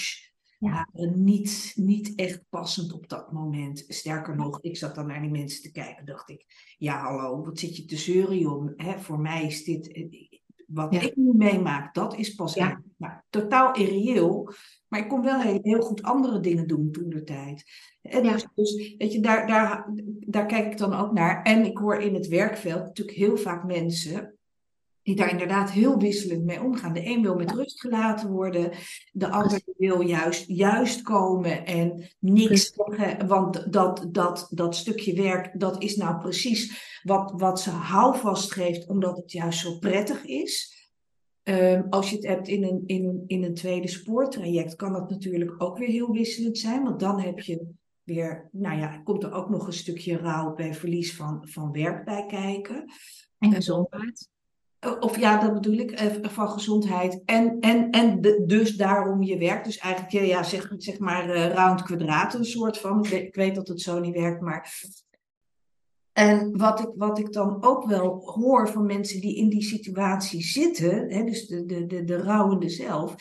waren 0.58 1.24
niet, 1.24 1.72
niet 1.74 2.14
echt 2.14 2.42
passend 2.48 2.92
op 2.92 3.08
dat 3.08 3.32
moment. 3.32 3.84
Sterker 3.88 4.36
nog, 4.36 4.60
ik 4.60 4.76
zat 4.76 4.94
dan 4.94 5.06
naar 5.06 5.20
die 5.20 5.30
mensen 5.30 5.62
te 5.62 5.70
kijken 5.70 6.04
dacht 6.04 6.30
ik, 6.30 6.44
ja 6.78 7.00
hallo, 7.00 7.44
wat 7.44 7.58
zit 7.58 7.76
je 7.76 7.84
te 7.84 7.96
zeuren 7.96 8.56
om? 8.56 8.74
Voor 8.98 9.20
mij 9.20 9.46
is 9.46 9.64
dit, 9.64 9.92
eh, 9.92 10.06
wat 10.66 10.94
ik 10.94 11.16
nu 11.16 11.32
meemaak, 11.34 11.94
dat 11.94 12.16
is 12.16 12.34
pas 12.34 12.54
ja. 12.54 12.82
nou, 12.96 13.12
totaal 13.30 13.74
irreëel. 13.74 14.52
Maar 14.88 15.00
ik 15.00 15.08
kon 15.08 15.22
wel 15.22 15.40
heel, 15.40 15.58
heel 15.62 15.80
goed 15.80 16.02
andere 16.02 16.40
dingen 16.40 16.66
doen 16.66 16.90
toen 16.90 17.08
de 17.08 17.24
tijd. 17.24 17.64
En 18.02 18.22
dus, 18.22 18.46
dus, 18.54 18.94
weet 18.98 19.12
je, 19.12 19.20
daar, 19.20 19.46
daar, 19.46 19.92
daar 20.26 20.46
kijk 20.46 20.72
ik 20.72 20.78
dan 20.78 20.94
ook 20.94 21.12
naar. 21.12 21.42
En 21.42 21.64
ik 21.64 21.78
hoor 21.78 22.00
in 22.00 22.14
het 22.14 22.28
werkveld 22.28 22.82
natuurlijk 22.82 23.16
heel 23.16 23.36
vaak 23.36 23.64
mensen 23.64 24.38
die 25.10 25.18
daar 25.18 25.30
inderdaad 25.30 25.70
heel 25.70 25.98
wisselend 25.98 26.44
mee 26.44 26.62
omgaan. 26.62 26.92
De 26.92 27.06
een 27.06 27.22
wil 27.22 27.34
met 27.34 27.50
rust 27.50 27.80
gelaten 27.80 28.30
worden, 28.30 28.70
de 29.12 29.28
ander 29.28 29.60
wil 29.76 30.00
juist, 30.00 30.44
juist 30.46 31.02
komen 31.02 31.66
en 31.66 32.08
niks 32.18 32.72
zeggen, 32.74 33.26
want 33.26 33.72
dat, 33.72 34.08
dat, 34.12 34.48
dat 34.50 34.76
stukje 34.76 35.14
werk, 35.14 35.60
dat 35.60 35.82
is 35.82 35.96
nou 35.96 36.18
precies 36.18 36.90
wat, 37.02 37.32
wat 37.36 37.60
ze 37.60 37.70
houvast 37.70 38.52
geeft, 38.52 38.88
omdat 38.88 39.16
het 39.16 39.32
juist 39.32 39.60
zo 39.60 39.78
prettig 39.78 40.24
is. 40.24 40.78
Ehm, 41.42 41.82
als 41.88 42.10
je 42.10 42.16
het 42.16 42.26
hebt 42.26 42.48
in 42.48 42.64
een, 42.64 42.82
in, 42.86 43.04
een, 43.04 43.24
in 43.26 43.44
een 43.44 43.54
tweede 43.54 43.88
spoortraject, 43.88 44.76
kan 44.76 44.92
dat 44.92 45.10
natuurlijk 45.10 45.62
ook 45.62 45.78
weer 45.78 45.88
heel 45.88 46.12
wisselend 46.12 46.58
zijn, 46.58 46.82
want 46.82 47.00
dan 47.00 47.20
heb 47.20 47.40
je 47.40 47.66
weer, 48.02 48.48
nou 48.52 48.78
ja, 48.78 48.98
komt 48.98 49.22
er 49.22 49.32
ook 49.32 49.50
nog 49.50 49.66
een 49.66 49.72
stukje 49.72 50.16
rouw 50.16 50.54
bij 50.54 50.74
verlies 50.74 51.16
van, 51.16 51.48
van 51.48 51.72
werk 51.72 52.04
bij 52.04 52.26
kijken. 52.26 52.84
En 53.38 53.52
gezondheid. 53.52 54.28
Of 55.00 55.18
ja, 55.18 55.40
dat 55.40 55.54
bedoel 55.54 55.78
ik, 55.78 55.90
eh, 55.90 56.06
van 56.22 56.48
gezondheid. 56.48 57.22
En, 57.24 57.60
en, 57.60 57.90
en 57.90 58.20
dus 58.46 58.76
daarom 58.76 59.22
je 59.22 59.38
werk. 59.38 59.64
Dus 59.64 59.78
eigenlijk, 59.78 60.26
ja, 60.26 60.42
zeg, 60.42 60.72
zeg 60.76 60.98
maar 60.98 61.36
uh, 61.36 61.52
round 61.54 61.82
kwadraat 61.82 62.34
een 62.34 62.44
soort 62.44 62.78
van. 62.78 63.04
Ik 63.04 63.34
weet, 63.34 63.54
dat 63.54 63.68
het 63.68 63.80
zo 63.80 63.98
niet 63.98 64.14
werkt, 64.14 64.40
maar... 64.40 64.88
En 66.12 66.56
wat 66.56 66.80
ik, 66.80 66.90
wat 66.94 67.18
ik 67.18 67.32
dan 67.32 67.62
ook 67.62 67.84
wel 67.84 68.20
hoor 68.24 68.68
van 68.68 68.86
mensen 68.86 69.20
die 69.20 69.36
in 69.36 69.48
die 69.48 69.62
situatie 69.62 70.42
zitten, 70.42 71.10
hè, 71.10 71.24
dus 71.24 71.46
de, 71.46 71.66
de, 71.66 71.86
de, 71.86 72.04
de 72.04 72.16
rouwende 72.16 72.68
zelf, 72.68 73.14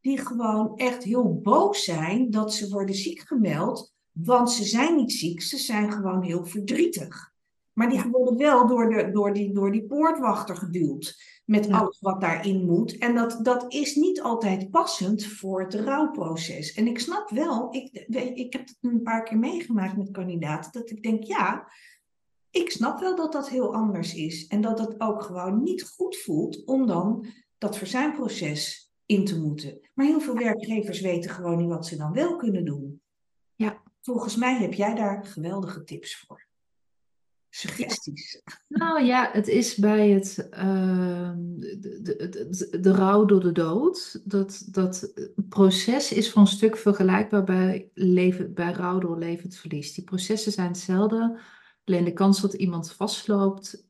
die 0.00 0.18
gewoon 0.18 0.76
echt 0.76 1.02
heel 1.02 1.40
boos 1.40 1.84
zijn 1.84 2.30
dat 2.30 2.54
ze 2.54 2.68
worden 2.68 2.94
ziek 2.94 3.20
gemeld, 3.20 3.94
want 4.10 4.50
ze 4.50 4.64
zijn 4.64 4.96
niet 4.96 5.12
ziek, 5.12 5.42
ze 5.42 5.56
zijn 5.58 5.92
gewoon 5.92 6.22
heel 6.22 6.44
verdrietig. 6.44 7.33
Maar 7.74 7.90
die 7.90 8.02
worden 8.10 8.36
wel 8.36 8.66
door, 8.66 8.88
de, 8.88 9.10
door, 9.10 9.34
die, 9.34 9.52
door 9.52 9.72
die 9.72 9.86
poortwachter 9.86 10.56
geduwd. 10.56 11.32
Met 11.44 11.70
alles 11.70 12.00
wat 12.00 12.20
daarin 12.20 12.66
moet. 12.66 12.98
En 12.98 13.14
dat, 13.14 13.38
dat 13.42 13.72
is 13.72 13.94
niet 13.94 14.20
altijd 14.20 14.70
passend 14.70 15.26
voor 15.26 15.62
het 15.62 15.74
rouwproces. 15.74 16.72
En 16.74 16.86
ik 16.86 16.98
snap 16.98 17.30
wel, 17.30 17.74
ik, 17.74 18.06
ik 18.34 18.52
heb 18.52 18.68
het 18.68 18.78
een 18.80 19.02
paar 19.02 19.22
keer 19.22 19.38
meegemaakt 19.38 19.96
met 19.96 20.10
kandidaten, 20.10 20.72
dat 20.72 20.90
ik 20.90 21.02
denk, 21.02 21.24
ja, 21.24 21.68
ik 22.50 22.70
snap 22.70 23.00
wel 23.00 23.16
dat 23.16 23.32
dat 23.32 23.48
heel 23.48 23.74
anders 23.74 24.14
is. 24.14 24.46
En 24.46 24.60
dat 24.60 24.78
het 24.78 25.00
ook 25.00 25.22
gewoon 25.22 25.62
niet 25.62 25.82
goed 25.82 26.16
voelt 26.16 26.64
om 26.64 26.86
dan 26.86 27.26
dat 27.58 27.78
verzuimproces 27.78 28.92
in 29.06 29.24
te 29.24 29.40
moeten. 29.40 29.80
Maar 29.94 30.06
heel 30.06 30.20
veel 30.20 30.36
werkgevers 30.36 31.00
weten 31.00 31.30
gewoon 31.30 31.58
niet 31.58 31.68
wat 31.68 31.86
ze 31.86 31.96
dan 31.96 32.12
wel 32.12 32.36
kunnen 32.36 32.64
doen. 32.64 33.00
Ja. 33.54 33.82
Volgens 34.00 34.36
mij 34.36 34.54
heb 34.54 34.74
jij 34.74 34.94
daar 34.94 35.24
geweldige 35.24 35.84
tips 35.84 36.16
voor. 36.16 36.46
Suggesties. 37.56 38.42
Nou 38.68 39.04
ja, 39.04 39.30
het 39.32 39.48
is 39.48 39.76
bij 39.76 40.10
het, 40.10 40.48
de, 40.50 41.98
de, 42.02 42.28
de, 42.28 42.80
de, 42.80 42.92
rouw 42.92 43.24
door 43.24 43.40
de 43.40 43.52
dood. 43.52 44.20
Dat, 44.24 44.66
dat 44.70 45.12
proces 45.48 46.12
is 46.12 46.30
voor 46.30 46.40
een 46.40 46.48
stuk 46.48 46.76
vergelijkbaar 46.76 47.44
bij, 47.44 47.90
leven, 47.94 48.54
bij 48.54 48.72
rouw 48.72 48.98
door 48.98 49.18
levend 49.18 49.56
verlies. 49.56 49.94
Die 49.94 50.04
processen 50.04 50.52
zijn 50.52 50.68
hetzelfde. 50.68 51.38
Alleen 51.84 52.04
de 52.04 52.12
kans 52.12 52.40
dat 52.40 52.54
iemand 52.54 52.92
vastloopt 52.92 53.86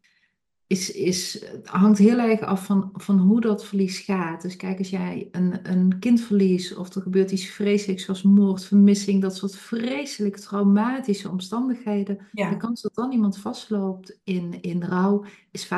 is, 0.66 0.90
is, 0.90 1.44
hangt 1.64 1.98
heel 1.98 2.18
erg 2.18 2.40
af 2.40 2.64
van, 2.64 2.90
van 2.92 3.18
hoe 3.18 3.40
dat 3.40 3.64
verlies 3.64 3.98
gaat. 3.98 4.42
Dus 4.42 4.56
kijk, 4.56 4.78
als 4.78 4.90
jij 4.90 5.28
een, 5.30 5.70
een 5.70 5.98
kind 5.98 6.20
verliest 6.20 6.76
of 6.76 6.94
er 6.94 7.02
gebeurt 7.02 7.30
iets 7.30 7.46
vreselijks 7.46 8.04
zoals 8.04 8.22
moord, 8.22 8.64
vermissing, 8.64 9.22
dat 9.22 9.36
soort 9.36 9.56
vreselijk 9.56 10.36
traumatische 10.36 11.30
omstandigheden, 11.30 12.18
de 12.32 12.56
kans 12.56 12.82
dat 12.82 12.94
dan 12.94 13.12
iemand 13.12 13.38
vastloopt 13.38 14.20
in, 14.24 14.60
in 14.60 14.82
rouw 14.82 15.24
is 15.50 15.66
45% 15.66 15.68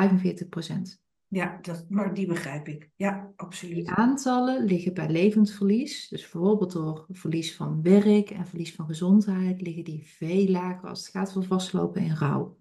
Ja, 1.27 1.59
dat, 1.61 1.85
maar 1.89 2.13
die 2.13 2.27
begrijp 2.27 2.67
ik. 2.67 2.89
Ja, 2.95 3.31
absoluut. 3.35 3.75
Die 3.75 3.89
aantallen 3.89 4.65
liggen 4.65 4.93
bij 4.93 5.09
levend 5.09 5.51
verlies, 5.51 6.07
dus 6.07 6.21
bijvoorbeeld 6.21 6.71
door 6.71 7.05
verlies 7.09 7.55
van 7.55 7.81
werk 7.81 8.29
en 8.29 8.47
verlies 8.47 8.73
van 8.73 8.85
gezondheid, 8.85 9.61
liggen 9.61 9.83
die 9.83 10.03
veel 10.05 10.47
lager 10.47 10.89
als 10.89 10.99
het 10.99 11.09
gaat 11.09 11.33
voor 11.33 11.43
vastlopen 11.43 12.01
in 12.01 12.15
rouw. 12.15 12.57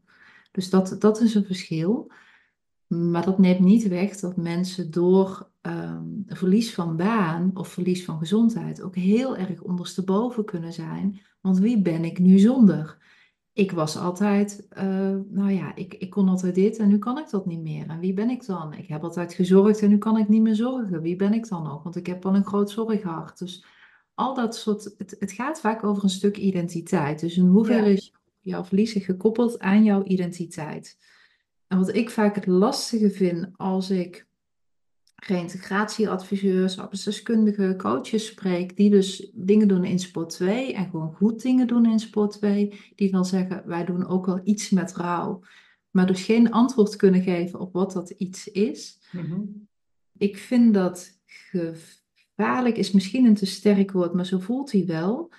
Dus 0.57 0.71
dat, 0.71 0.97
dat 0.99 1.21
is 1.21 1.35
een 1.35 1.45
verschil. 1.45 2.11
Maar 2.87 3.25
dat 3.25 3.39
neemt 3.39 3.61
niet 3.61 3.89
weg 3.89 4.17
dat 4.17 4.37
mensen 4.37 4.91
door 4.91 5.51
um, 5.63 6.25
verlies 6.27 6.75
van 6.75 6.97
baan 6.97 7.51
of 7.55 7.69
verlies 7.69 8.05
van 8.05 8.19
gezondheid 8.19 8.83
ook 8.83 8.95
heel 8.95 9.37
erg 9.37 9.63
ondersteboven 9.63 10.45
kunnen 10.45 10.73
zijn. 10.73 11.21
Want 11.41 11.59
wie 11.59 11.83
ben 11.83 12.05
ik 12.05 12.19
nu 12.19 12.39
zonder? 12.39 13.05
Ik 13.53 13.73
was 13.73 13.99
altijd, 13.99 14.67
uh, 14.79 14.83
nou 15.29 15.51
ja, 15.51 15.75
ik, 15.75 15.95
ik 15.95 16.11
kon 16.11 16.29
altijd 16.29 16.55
dit 16.55 16.77
en 16.77 16.89
nu 16.89 16.99
kan 16.99 17.19
ik 17.19 17.31
dat 17.31 17.47
niet 17.47 17.63
meer. 17.63 17.87
En 17.89 18.01
wie 18.01 18.13
ben 18.13 18.31
ik 18.31 18.47
dan? 18.47 18.75
Ik 18.75 18.89
heb 18.89 19.03
altijd 19.03 19.35
gezorgd 19.35 19.83
en 19.83 19.89
nu 19.89 19.99
kan 19.99 20.19
ik 20.19 20.29
niet 20.29 20.43
meer 20.43 20.55
zorgen. 20.55 21.03
Wie 21.03 21.17
ben 21.17 21.33
ik 21.33 21.49
dan 21.49 21.63
nog? 21.63 21.83
Want 21.83 21.97
ik 21.97 22.07
heb 22.07 22.27
al 22.27 22.35
een 22.35 22.45
groot 22.45 22.71
zorghart. 22.71 23.39
Dus 23.39 23.65
al 24.15 24.35
dat 24.35 24.57
soort, 24.57 24.95
het, 24.99 25.17
het 25.19 25.33
gaat 25.33 25.61
vaak 25.61 25.85
over 25.85 26.03
een 26.03 26.11
stuk 26.11 26.37
identiteit. 26.37 27.21
Dus 27.21 27.37
in 27.37 27.47
hoeverre 27.47 27.93
is 27.93 28.13
jouw 28.47 28.65
verlies 28.65 28.93
gekoppeld 28.93 29.59
aan 29.59 29.85
jouw 29.85 30.05
identiteit? 30.05 30.99
En 31.67 31.79
wat 31.79 31.95
ik 31.95 32.11
vaak 32.11 32.35
het 32.35 32.47
lastige 32.47 33.11
vind 33.11 33.49
als 33.57 33.91
ik 33.91 34.27
reïntegratieadviseurs, 35.15 36.79
arbeidsdeskundigen, 36.79 37.77
coaches 37.77 38.27
spreek, 38.27 38.77
die 38.77 38.91
dus 38.91 39.31
dingen 39.35 39.69
doen 39.69 39.85
in 39.85 39.99
sport 39.99 40.31
2 40.31 40.75
en 40.75 40.91
gewoon 40.91 41.15
goed 41.15 41.43
dingen 41.43 41.67
doen 41.67 41.87
in 41.87 41.99
sport 41.99 42.33
2, 42.33 42.81
die 42.95 43.11
dan 43.11 43.25
zeggen, 43.25 43.63
wij 43.67 43.85
doen 43.85 44.07
ook 44.07 44.27
wel 44.27 44.41
iets 44.45 44.71
met 44.71 44.93
rouw, 44.93 45.41
maar 45.91 46.07
dus 46.07 46.23
geen 46.23 46.51
antwoord 46.51 46.97
kunnen 46.97 47.23
geven 47.23 47.61
op 47.61 47.73
wat 47.73 47.93
dat 47.93 48.11
iets 48.11 48.49
is. 48.49 48.99
Mhm. 49.13 49.41
Ik 50.19 50.37
vind 50.39 50.75
dat 50.75 51.19
gevaarlijk, 51.25 52.77
is 52.77 52.91
misschien 52.91 53.25
een 53.25 53.35
te 53.35 53.47
sterk 53.47 53.93
woord, 53.93 54.15
maar 54.15 54.27
zo 54.27 54.39
voelt 54.39 54.73
hij 54.73 54.87
wel. 54.87 55.33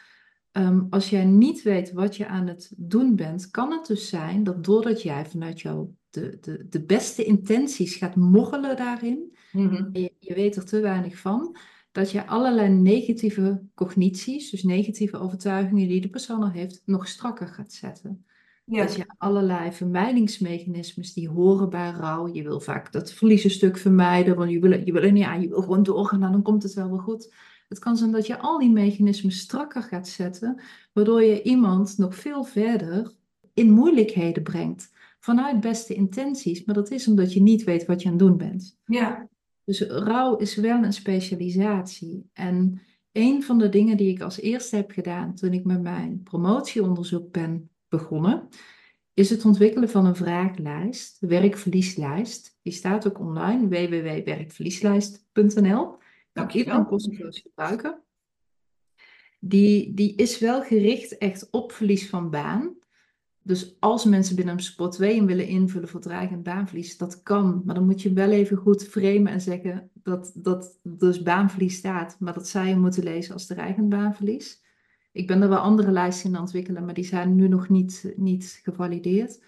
Ehm, 0.57 0.81
als 0.89 1.09
jij 1.09 1.25
niet 1.25 1.61
weet 1.61 1.91
wat 1.91 2.15
je 2.15 2.27
aan 2.27 2.47
het 2.47 2.73
doen 2.77 3.15
bent, 3.15 3.49
kan 3.49 3.71
het 3.71 3.85
dus 3.85 4.09
zijn 4.09 4.43
dat 4.43 4.63
doordat 4.63 5.01
jij 5.01 5.25
vanuit 5.25 5.61
jouw 5.61 5.95
de, 6.09 6.37
de, 6.41 6.65
de 6.69 6.85
beste 6.85 7.23
intenties 7.23 7.95
gaat 7.95 8.15
moggelen 8.15 8.77
daarin, 8.77 9.37
mm 9.51 9.89
je, 9.93 10.13
je, 10.19 10.33
weet 10.33 10.55
er 10.55 10.65
te 10.65 10.79
weinig 10.79 11.17
van, 11.17 11.57
dat 11.91 12.11
je 12.11 12.25
allerlei 12.25 12.69
negatieve 12.69 13.63
cognities, 13.75 14.49
dus 14.49 14.63
negatieve 14.63 15.17
overtuigingen 15.17 15.87
die 15.87 16.01
de 16.01 16.09
persoon 16.09 16.43
al 16.43 16.51
heeft, 16.51 16.81
nog 16.85 17.07
strakker 17.07 17.47
gaat 17.47 17.73
zetten. 17.73 18.25
Dat 18.65 18.95
je 18.95 19.05
allerlei 19.17 19.71
vermijdingsmechanismes 19.71 21.13
die 21.13 21.29
horen 21.29 21.69
bij 21.69 21.89
rouw. 21.89 22.33
Je 22.33 22.43
wil 22.43 22.59
vaak 22.59 22.91
dat 22.91 23.13
verliezenstuk 23.13 23.77
vermijden, 23.77 24.35
want 24.35 24.51
je 24.51 24.59
wil, 24.59 24.85
je 24.85 24.91
wil 24.91 25.01
er 25.01 25.11
niet 25.11 25.23
aan, 25.23 25.41
je 25.41 25.47
wil 25.47 25.61
gewoon 25.61 25.83
doorgaan 25.83 26.23
en 26.23 26.31
dan 26.31 26.41
komt 26.41 26.63
het 26.63 26.73
wel 26.73 26.89
weer 26.89 26.99
goed. 26.99 27.33
Het 27.67 27.79
kan 27.79 27.97
zijn 27.97 28.11
dat 28.11 28.27
je 28.27 28.39
al 28.39 28.59
die 28.59 28.71
mechanismen 28.71 29.31
strakker 29.31 29.83
gaat 29.83 30.07
zetten, 30.07 30.61
waardoor 30.93 31.23
je 31.23 31.41
iemand 31.41 31.97
nog 31.97 32.15
veel 32.15 32.43
verder 32.43 33.13
in 33.53 33.71
moeilijkheden 33.71 34.43
brengt 34.43 34.91
vanuit 35.19 35.59
beste 35.59 35.93
intenties, 35.93 36.63
maar 36.63 36.75
dat 36.75 36.91
is 36.91 37.07
omdat 37.07 37.33
je 37.33 37.41
niet 37.41 37.63
weet 37.63 37.85
wat 37.85 38.01
je 38.01 38.07
aan 38.07 38.13
het 38.13 38.23
doen 38.23 38.37
bent. 38.37 38.77
Ja. 38.85 39.27
Dus 39.63 39.81
rouw 39.81 40.35
is 40.35 40.55
wel 40.55 40.83
een 40.83 40.93
specialisatie. 40.93 42.29
En 42.33 42.81
een 43.11 43.43
van 43.43 43.57
de 43.57 43.69
dingen 43.69 43.97
die 43.97 44.09
ik 44.09 44.21
als 44.21 44.39
eerste 44.39 44.75
heb 44.75 44.91
gedaan 44.91 45.35
toen 45.35 45.53
ik 45.53 45.65
met 45.65 45.81
mijn 45.81 46.23
promotieonderzoek 46.23 47.31
ben 47.31 47.69
begonnen, 47.87 48.47
is 49.13 49.29
het 49.29 49.45
ontwikkelen 49.45 49.89
van 49.89 50.05
een 50.05 50.15
vraaglijst, 50.15 51.17
werkverlieslijst. 51.19 52.57
Die 52.61 52.73
staat 52.73 53.07
ook 53.07 53.19
online, 53.19 53.67
www.werkverlieslijst.nl. 53.67 55.97
Kan 56.37 56.49
iedereen 56.51 56.85
kosteloos 56.85 57.39
gebruiken. 57.39 58.01
Die, 59.39 59.93
die 59.93 60.15
is 60.15 60.39
wel 60.39 60.63
gericht 60.63 61.17
echt 61.17 61.47
op 61.51 61.71
verlies 61.71 62.09
van 62.09 62.29
baan. 62.29 62.75
Dus 63.41 63.75
als 63.79 64.05
mensen 64.05 64.35
binnen 64.35 64.53
een 64.53 64.63
sport 64.63 64.91
2 64.91 65.23
willen 65.23 65.47
invullen 65.47 65.87
voor 65.87 65.99
dreigend 65.99 66.43
baanverlies, 66.43 66.97
dat 66.97 67.23
kan. 67.23 67.61
Maar 67.65 67.75
dan 67.75 67.85
moet 67.85 68.01
je 68.01 68.13
wel 68.13 68.31
even 68.31 68.57
goed 68.57 68.87
framen 68.87 69.27
en 69.27 69.41
zeggen 69.41 69.89
dat, 69.93 70.31
dat 70.35 70.79
dus 70.83 71.21
baanverlies 71.21 71.77
staat. 71.77 72.15
Maar 72.19 72.33
dat 72.33 72.47
zou 72.47 72.67
je 72.67 72.75
moeten 72.75 73.03
lezen 73.03 73.33
als 73.33 73.45
dreigend 73.45 73.89
baanverlies. 73.89 74.63
Ik 75.11 75.27
ben 75.27 75.41
er 75.41 75.49
wel 75.49 75.57
andere 75.57 75.91
lijsten 75.91 76.29
in 76.29 76.35
aan 76.35 76.41
het 76.41 76.49
ontwikkelen, 76.49 76.85
maar 76.85 76.93
die 76.93 77.05
zijn 77.05 77.35
nu 77.35 77.47
nog 77.47 77.69
niet, 77.69 78.13
niet 78.15 78.59
gevalideerd. 78.63 79.43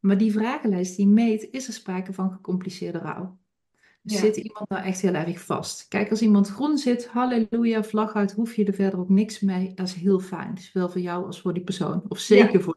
Maar 0.00 0.18
die 0.18 0.32
vragenlijst 0.32 0.96
die 0.96 1.08
meet, 1.08 1.48
is 1.50 1.66
er 1.66 1.72
sprake 1.72 2.12
van 2.12 2.32
gecompliceerde 2.32 2.98
rouw? 2.98 3.38
Zit 4.04 4.36
iemand 4.36 4.68
nou 4.68 4.84
echt 4.84 5.00
heel 5.00 5.14
erg 5.14 5.40
vast? 5.40 5.88
Kijk, 5.88 6.10
als 6.10 6.22
iemand 6.22 6.48
groen 6.48 6.78
zit, 6.78 7.06
halleluja, 7.06 7.84
vlag 7.84 8.14
uit, 8.14 8.32
hoef 8.32 8.54
je 8.54 8.64
er 8.64 8.74
verder 8.74 8.98
ook 8.98 9.08
niks 9.08 9.40
mee. 9.40 9.74
Dat 9.74 9.86
is 9.86 9.94
heel 9.94 10.20
fijn. 10.20 10.58
Zowel 10.58 10.88
voor 10.88 11.00
jou 11.00 11.26
als 11.26 11.40
voor 11.40 11.54
die 11.54 11.64
persoon. 11.64 12.02
Of 12.08 12.18
zeker 12.18 12.62
voor 12.62 12.76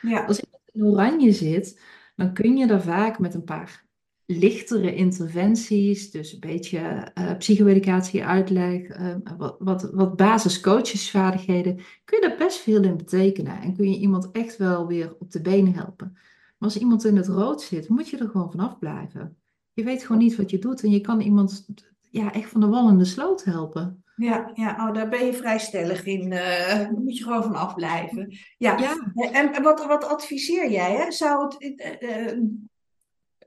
ja. 0.00 0.24
Als 0.24 0.40
iemand 0.40 0.62
in 0.72 0.84
oranje 0.84 1.32
zit, 1.32 1.80
dan 2.16 2.32
kun 2.32 2.56
je 2.56 2.66
daar 2.66 2.82
vaak 2.82 3.18
met 3.18 3.34
een 3.34 3.44
paar 3.44 3.86
lichtere 4.26 4.94
interventies, 4.94 6.10
dus 6.10 6.32
een 6.32 6.40
beetje 6.40 7.12
uh, 7.18 7.36
psychoeducatie, 7.36 8.24
uitleg, 8.24 8.98
uh, 8.98 9.14
wat, 9.36 9.56
wat, 9.58 9.90
wat 9.92 10.16
basiscoachesvaardigheden, 10.16 11.76
kun 12.04 12.20
je 12.20 12.28
daar 12.28 12.38
best 12.38 12.58
veel 12.58 12.82
in 12.82 12.96
betekenen. 12.96 13.60
En 13.60 13.76
kun 13.76 13.90
je 13.90 13.98
iemand 13.98 14.30
echt 14.30 14.56
wel 14.56 14.86
weer 14.86 15.16
op 15.18 15.30
de 15.30 15.40
benen 15.40 15.74
helpen. 15.74 16.10
Maar 16.12 16.68
als 16.68 16.78
iemand 16.78 17.04
in 17.04 17.16
het 17.16 17.26
rood 17.26 17.62
zit, 17.62 17.88
moet 17.88 18.08
je 18.08 18.16
er 18.16 18.28
gewoon 18.28 18.50
vanaf 18.50 18.78
blijven. 18.78 19.36
Je 19.78 19.84
weet 19.84 20.02
gewoon 20.02 20.22
niet 20.22 20.36
wat 20.36 20.50
je 20.50 20.58
doet 20.58 20.82
en 20.82 20.90
je 20.90 21.00
kan 21.00 21.20
iemand 21.20 21.66
ja, 22.10 22.32
echt 22.32 22.50
van 22.50 22.60
de 22.60 22.66
wal 22.66 22.88
in 22.88 22.98
de 22.98 23.04
sloot 23.04 23.44
helpen. 23.44 24.04
Ja, 24.16 24.50
ja 24.54 24.88
oh, 24.88 24.94
daar 24.94 25.08
ben 25.08 25.26
je 25.26 25.32
vrij 25.32 25.58
stellig 25.58 26.04
in. 26.04 26.32
Uh, 26.32 26.68
daar 26.68 26.92
moet 26.92 27.18
je 27.18 27.24
gewoon 27.24 27.42
van 27.42 27.54
afblijven. 27.54 28.38
Ja. 28.56 28.78
ja. 28.78 28.96
En, 29.32 29.62
wat, 29.62 29.86
wat 29.86 30.04
adviseer 30.04 30.70
jij? 30.70 30.94
Hè? 30.94 31.10
Zou 31.10 31.44
het 31.44 31.76
uh, 32.02 32.32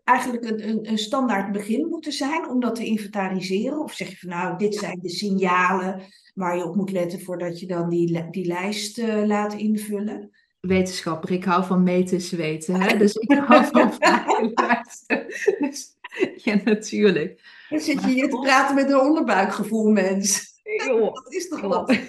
eigenlijk 0.04 0.46
een, 0.46 0.70
een, 0.70 0.90
een, 0.90 0.98
standaard 0.98 1.52
begin 1.52 1.88
moeten 1.88 2.12
zijn 2.12 2.50
om 2.50 2.60
dat 2.60 2.76
te 2.76 2.86
inventariseren? 2.86 3.80
Of 3.80 3.94
zeg 3.94 4.10
je 4.10 4.18
van 4.18 4.30
nou, 4.30 4.58
dit 4.58 4.76
zijn 4.76 5.00
de 5.02 5.10
signalen 5.10 6.02
waar 6.34 6.58
je 6.58 6.66
op 6.66 6.76
moet 6.76 6.92
letten 6.92 7.22
voordat 7.22 7.60
je 7.60 7.68
dan 7.68 7.90
die, 7.90 8.30
die 8.30 8.46
lijst 8.46 9.02
laat 9.26 9.54
invullen? 9.54 10.30
Wetenschapper, 10.60 11.32
ik 11.32 11.44
hou 11.44 11.66
van 11.66 11.84
meten 11.84 12.38
weten. 12.38 12.82
Hè? 12.82 12.98
Dus 12.98 13.16
ik 13.16 13.32
hou 13.32 13.66
van. 13.66 13.92
Dus, 15.60 16.00
ja, 16.44 16.62
natuurlijk. 16.64 17.42
Dan 17.70 17.80
zit 17.80 18.02
je 18.02 18.08
hier 18.08 18.30
te 18.30 18.40
praten 18.40 18.76
met 18.76 18.90
een 18.90 19.00
onderbuikgevoel, 19.00 19.92
mens. 19.92 20.50
Dat 21.14 21.34
is 21.34 21.50
toch 21.50 21.62
wat? 21.62 21.96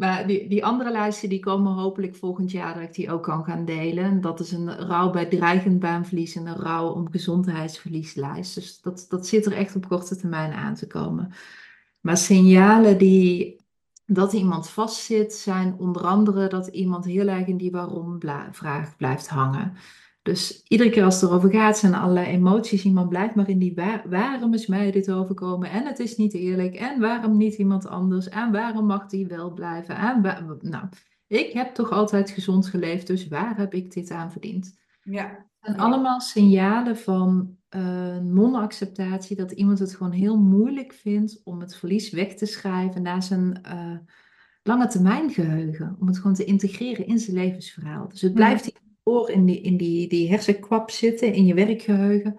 Maar 0.00 0.26
die, 0.26 0.48
die 0.48 0.64
andere 0.64 0.90
lijsten 0.90 1.28
die 1.28 1.40
komen 1.40 1.72
hopelijk 1.72 2.16
volgend 2.16 2.50
jaar 2.50 2.74
dat 2.74 2.82
ik 2.82 2.94
die 2.94 3.10
ook 3.12 3.22
kan 3.22 3.44
gaan 3.44 3.64
delen. 3.64 4.20
Dat 4.20 4.40
is 4.40 4.52
een 4.52 4.76
rouw 4.76 5.10
bij 5.10 5.26
dreigend 5.26 5.78
baanverlies 5.78 6.36
en 6.36 6.46
een 6.46 6.56
rouw 6.56 6.88
om 6.88 7.10
gezondheidsverlieslijst. 7.10 8.54
Dus 8.54 8.80
dat, 8.80 9.06
dat 9.08 9.26
zit 9.26 9.46
er 9.46 9.52
echt 9.52 9.76
op 9.76 9.88
korte 9.88 10.16
termijn 10.16 10.52
aan 10.52 10.74
te 10.74 10.86
komen. 10.86 11.32
Maar 12.00 12.16
signalen 12.16 12.98
die 12.98 13.60
dat 14.06 14.32
iemand 14.32 14.70
vastzit, 14.70 15.32
zijn 15.32 15.74
onder 15.78 16.02
andere 16.02 16.48
dat 16.48 16.66
iemand 16.66 17.04
heel 17.04 17.28
erg 17.28 17.46
in 17.46 17.56
die 17.56 17.70
waarom-vraag 17.70 18.96
blijft 18.96 19.28
hangen. 19.28 19.76
Dus 20.22 20.62
iedere 20.68 20.90
keer 20.90 21.04
als 21.04 21.20
het 21.20 21.30
erover 21.30 21.50
gaat, 21.50 21.78
zijn 21.78 21.94
allerlei 21.94 22.26
emoties. 22.26 22.84
Iemand 22.84 23.08
blijft 23.08 23.34
maar 23.34 23.48
in 23.48 23.58
die 23.58 23.74
waarom 24.08 24.54
is 24.54 24.66
mij 24.66 24.90
dit 24.90 25.10
overkomen? 25.10 25.70
En 25.70 25.86
het 25.86 25.98
is 25.98 26.16
niet 26.16 26.34
eerlijk. 26.34 26.74
En 26.74 27.00
waarom 27.00 27.36
niet 27.36 27.54
iemand 27.54 27.86
anders? 27.86 28.28
En 28.28 28.52
waarom 28.52 28.86
mag 28.86 29.06
die 29.06 29.26
wel 29.26 29.52
blijven? 29.52 29.96
En 29.96 30.20
nou, 30.60 30.84
Ik 31.26 31.52
heb 31.52 31.74
toch 31.74 31.90
altijd 31.90 32.30
gezond 32.30 32.66
geleefd, 32.66 33.06
dus 33.06 33.28
waar 33.28 33.56
heb 33.56 33.74
ik 33.74 33.92
dit 33.92 34.10
aan 34.10 34.32
verdiend? 34.32 34.78
Ja. 35.02 35.46
En 35.60 35.76
allemaal 35.76 36.20
signalen 36.20 36.96
van 36.96 37.56
uh, 37.76 38.16
non-acceptatie, 38.16 39.36
dat 39.36 39.50
iemand 39.50 39.78
het 39.78 39.94
gewoon 39.94 40.12
heel 40.12 40.38
moeilijk 40.38 40.92
vindt 40.92 41.40
om 41.44 41.60
het 41.60 41.76
verlies 41.76 42.10
weg 42.10 42.34
te 42.34 42.46
schrijven 42.46 43.02
naar 43.02 43.22
zijn 43.22 43.60
uh, 43.66 43.96
lange 44.62 44.86
termijn 44.86 45.30
geheugen. 45.30 45.96
Om 46.00 46.06
het 46.06 46.16
gewoon 46.16 46.34
te 46.34 46.44
integreren 46.44 47.06
in 47.06 47.18
zijn 47.18 47.36
levensverhaal. 47.36 48.08
Dus 48.08 48.20
het 48.20 48.34
blijft 48.34 48.72
voor 49.04 49.30
in 49.30 49.46
die, 49.46 49.60
in 49.60 49.76
die, 49.76 50.08
die 50.08 50.28
hersenkwap 50.28 50.90
zitten, 50.90 51.32
in 51.32 51.44
je 51.44 51.54
werkgeheugen. 51.54 52.38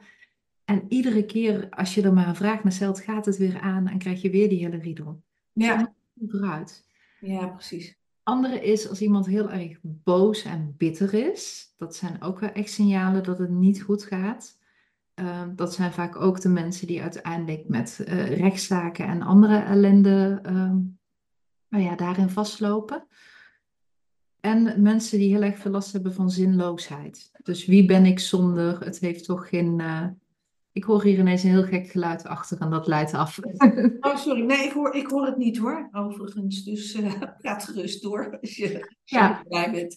En 0.66 0.86
iedere 0.88 1.26
keer 1.26 1.68
als 1.70 1.96
je 1.96 2.02
er 2.02 2.14
maar 2.14 2.28
een 2.28 2.36
vraag 2.36 2.64
naar 2.64 2.74
stelt, 2.74 3.00
gaat 3.00 3.26
het 3.26 3.38
weer 3.38 3.60
aan 3.60 3.88
en 3.88 3.98
krijg 3.98 4.22
je 4.22 4.30
weer 4.30 4.50
die 4.50 4.64
hele 4.64 4.78
riedel. 4.78 5.22
Ja. 5.54 5.94
Vooruit. 6.28 6.88
Ja, 7.20 7.48
precies. 7.48 8.00
Andere 8.24 8.62
is 8.62 8.90
als 8.90 9.02
iemand 9.02 9.26
heel 9.26 9.52
erg 9.52 9.80
boos 9.82 10.44
en 10.44 10.74
bitter 10.78 11.14
is. 11.14 11.74
Dat 11.78 11.96
zijn 11.96 12.22
ook 12.22 12.40
wel 12.40 12.52
echt 12.52 12.72
signalen 12.72 13.24
dat 13.24 13.38
het 13.38 13.50
niet 13.50 13.82
goed 13.82 14.04
gaat. 14.04 14.60
Ehm, 15.14 15.56
dat 15.56 15.74
zijn 15.74 15.92
vaak 15.92 16.16
ook 16.16 16.42
de 16.42 16.50
mensen 16.50 16.88
die 16.88 17.02
uiteindelijk 17.02 17.68
met 17.68 18.00
uh, 18.08 18.38
rechtszaken 18.38 19.06
en 19.06 19.22
andere 19.22 19.58
ellende 19.58 20.40
uh, 20.46 20.72
nou 21.68 21.84
ja, 21.84 21.96
daarin 21.96 22.30
vastlopen. 22.30 23.08
En 24.42 24.82
mensen 24.82 25.20
die 25.20 25.34
heel 25.34 25.42
erg 25.42 25.58
veel 25.58 25.72
last 25.72 25.92
hebben 25.92 26.14
van 26.14 26.30
zinloosheid. 26.30 27.32
Dus 27.44 27.66
wie 27.66 27.86
ben 27.86 28.06
ik 28.06 28.20
zonder? 28.20 28.80
Het 28.84 29.00
heeft 29.00 29.26
toch 29.26 29.50
geen. 29.50 29.80
Uh... 29.80 30.06
Ik 30.74 30.84
hoor 30.84 31.04
hier 31.04 31.20
ineens 31.20 31.44
een 31.44 31.50
heel 31.50 31.64
gek 31.64 31.88
geluid 31.88 32.26
achter 32.26 32.60
en 32.60 32.70
dat 32.70 32.88
leidt 32.88 33.14
af. 33.14 33.40
Oh, 34.00 34.18
sorry. 34.18 34.42
Nee, 34.42 34.66
ik 34.66 34.72
hoor, 34.72 34.96
ik 34.96 35.08
hoor 35.08 35.26
het 35.26 35.38
niet 35.38 35.58
hoor, 35.58 35.90
overigens. 35.92 36.64
Dus 36.64 36.96
uh, 36.96 37.22
gaat 37.38 37.64
gerust 37.64 38.02
door 38.02 38.38
als 38.42 38.56
je, 38.56 38.74
als 38.80 38.88
ja. 39.04 39.44
blij 39.48 39.72
bent. 39.72 39.96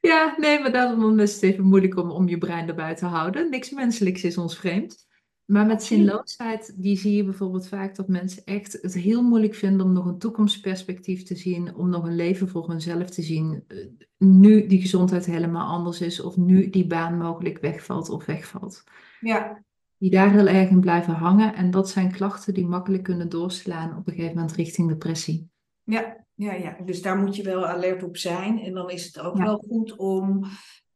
Ja, 0.00 0.34
nee, 0.36 0.60
maar 0.60 0.72
daarom 0.72 1.18
is 1.18 1.34
het 1.34 1.42
even 1.42 1.64
moeilijk 1.64 1.96
om, 1.96 2.10
om 2.10 2.28
je 2.28 2.38
brein 2.38 2.68
erbij 2.68 2.94
te 2.94 3.06
houden. 3.06 3.50
Niks 3.50 3.70
menselijks 3.70 4.24
is 4.24 4.38
ons 4.38 4.58
vreemd. 4.58 5.06
Maar 5.52 5.66
met 5.66 5.82
zinloosheid, 5.82 6.82
die 6.82 6.96
zie 6.96 7.16
je 7.16 7.24
bijvoorbeeld 7.24 7.68
vaak 7.68 7.96
dat 7.96 8.08
mensen 8.08 8.44
echt 8.44 8.78
het 8.82 8.94
heel 8.94 9.22
moeilijk 9.22 9.54
vinden 9.54 9.86
om 9.86 9.92
nog 9.92 10.06
een 10.06 10.18
toekomstperspectief 10.18 11.22
te 11.22 11.36
zien, 11.36 11.74
om 11.74 11.88
nog 11.88 12.04
een 12.04 12.16
leven 12.16 12.48
voor 12.48 12.68
hunzelf 12.68 13.10
te 13.10 13.22
zien. 13.22 13.64
Eh, 13.68 13.76
nu 14.18 14.66
die 14.66 14.80
gezondheid 14.80 15.26
helemaal 15.26 15.68
anders 15.68 16.00
is, 16.00 16.20
of 16.20 16.36
nu 16.36 16.70
die 16.70 16.86
baan 16.86 17.18
mogelijk 17.18 17.58
wegvalt 17.58 18.08
of 18.08 18.24
wegvalt. 18.24 18.84
Ja. 19.20 19.64
Die 19.98 20.10
daar 20.10 20.30
heel 20.30 20.48
erg 20.48 20.70
in 20.70 20.80
blijven 20.80 21.14
hangen. 21.14 21.54
En 21.54 21.70
dat 21.70 21.88
zijn 21.88 22.12
klachten 22.12 22.54
die 22.54 22.66
makkelijk 22.66 23.02
kunnen 23.02 23.28
doorslaan 23.28 23.96
op 23.96 24.06
een 24.06 24.14
gegeven 24.14 24.36
moment 24.36 24.56
richting 24.56 24.88
depressie. 24.88 25.48
Ja, 25.82 26.26
ja, 26.34 26.52
ja. 26.52 26.76
dus 26.84 27.02
daar 27.02 27.16
moet 27.16 27.36
je 27.36 27.42
wel 27.42 27.66
alert 27.66 28.02
op 28.02 28.16
zijn. 28.16 28.60
En 28.60 28.74
dan 28.74 28.90
is 28.90 29.04
het 29.04 29.20
ook 29.20 29.36
wel 29.36 29.56
goed 29.68 29.96
om 29.96 30.44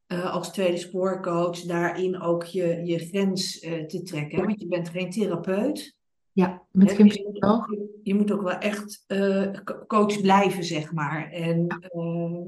uh, 0.09 0.35
als 0.35 0.53
tweede 0.53 0.77
spoorcoach 0.77 1.61
daarin 1.61 2.21
ook 2.21 2.45
je, 2.45 2.85
je 2.85 2.99
grens 2.99 3.63
uh, 3.63 3.85
te 3.85 4.03
trekken. 4.03 4.45
Want 4.45 4.61
je 4.61 4.67
bent 4.67 4.89
geen 4.89 5.11
therapeut. 5.11 5.95
Ja, 6.33 6.63
met 6.71 6.93
geen 6.93 7.09
psycholoog. 7.09 7.71
Je, 7.71 8.01
je, 8.03 8.15
moet 8.15 8.33
ook 8.33 8.43
wel 8.43 8.59
echt 8.59 9.05
uh, 9.09 9.53
coach 9.87 10.21
blijven, 10.21 10.65
zeg 10.65 10.93
maar. 10.93 11.31
En 11.31 11.67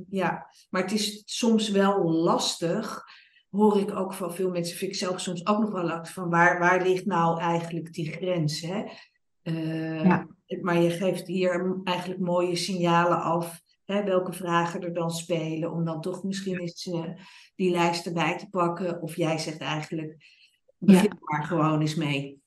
ja, 0.08 0.46
maar 0.70 0.82
het 0.82 0.92
is 0.92 1.22
soms 1.24 1.70
wel 1.70 2.10
lastig. 2.10 3.04
Hoor 3.50 3.80
ik 3.80 3.96
ook 3.96 4.12
van 4.12 4.34
veel 4.34 4.50
mensen, 4.50 4.76
vind 4.76 4.90
ik 4.90 4.96
zelf 4.96 5.20
soms 5.20 5.46
ook 5.46 5.58
nog 5.58 5.70
wel 5.70 5.84
lastig 5.84 6.12
van 6.12 6.30
waar, 6.30 6.58
waar 6.58 6.82
ligt 6.82 7.06
nou 7.06 7.40
eigenlijk 7.40 7.92
die 7.92 8.12
grens? 8.12 8.60
Hè? 8.60 8.84
ja. 10.02 10.26
Maar 10.60 10.82
je 10.82 10.90
geeft 10.90 11.26
hier 11.26 11.80
eigenlijk 11.84 12.20
mooie 12.20 12.56
signalen 12.56 13.20
af 13.20 13.62
hè, 13.88 14.04
welke 14.04 14.32
vragen 14.32 14.80
er 14.80 14.94
dan 14.94 15.10
spelen, 15.10 15.72
om 15.72 15.84
dan 15.84 16.00
toch 16.00 16.22
misschien 16.22 16.58
eens 16.58 16.86
uh, 16.86 17.04
die 17.54 17.70
lijst 17.70 18.06
erbij 18.06 18.38
te 18.38 18.48
pakken. 18.48 19.02
Of 19.02 19.16
jij 19.16 19.38
zegt 19.38 19.58
eigenlijk, 19.58 20.16
begin 20.78 21.12
ja. 21.12 21.18
maar 21.20 21.44
gewoon 21.44 21.80
eens 21.80 21.94
mee. 21.94 22.42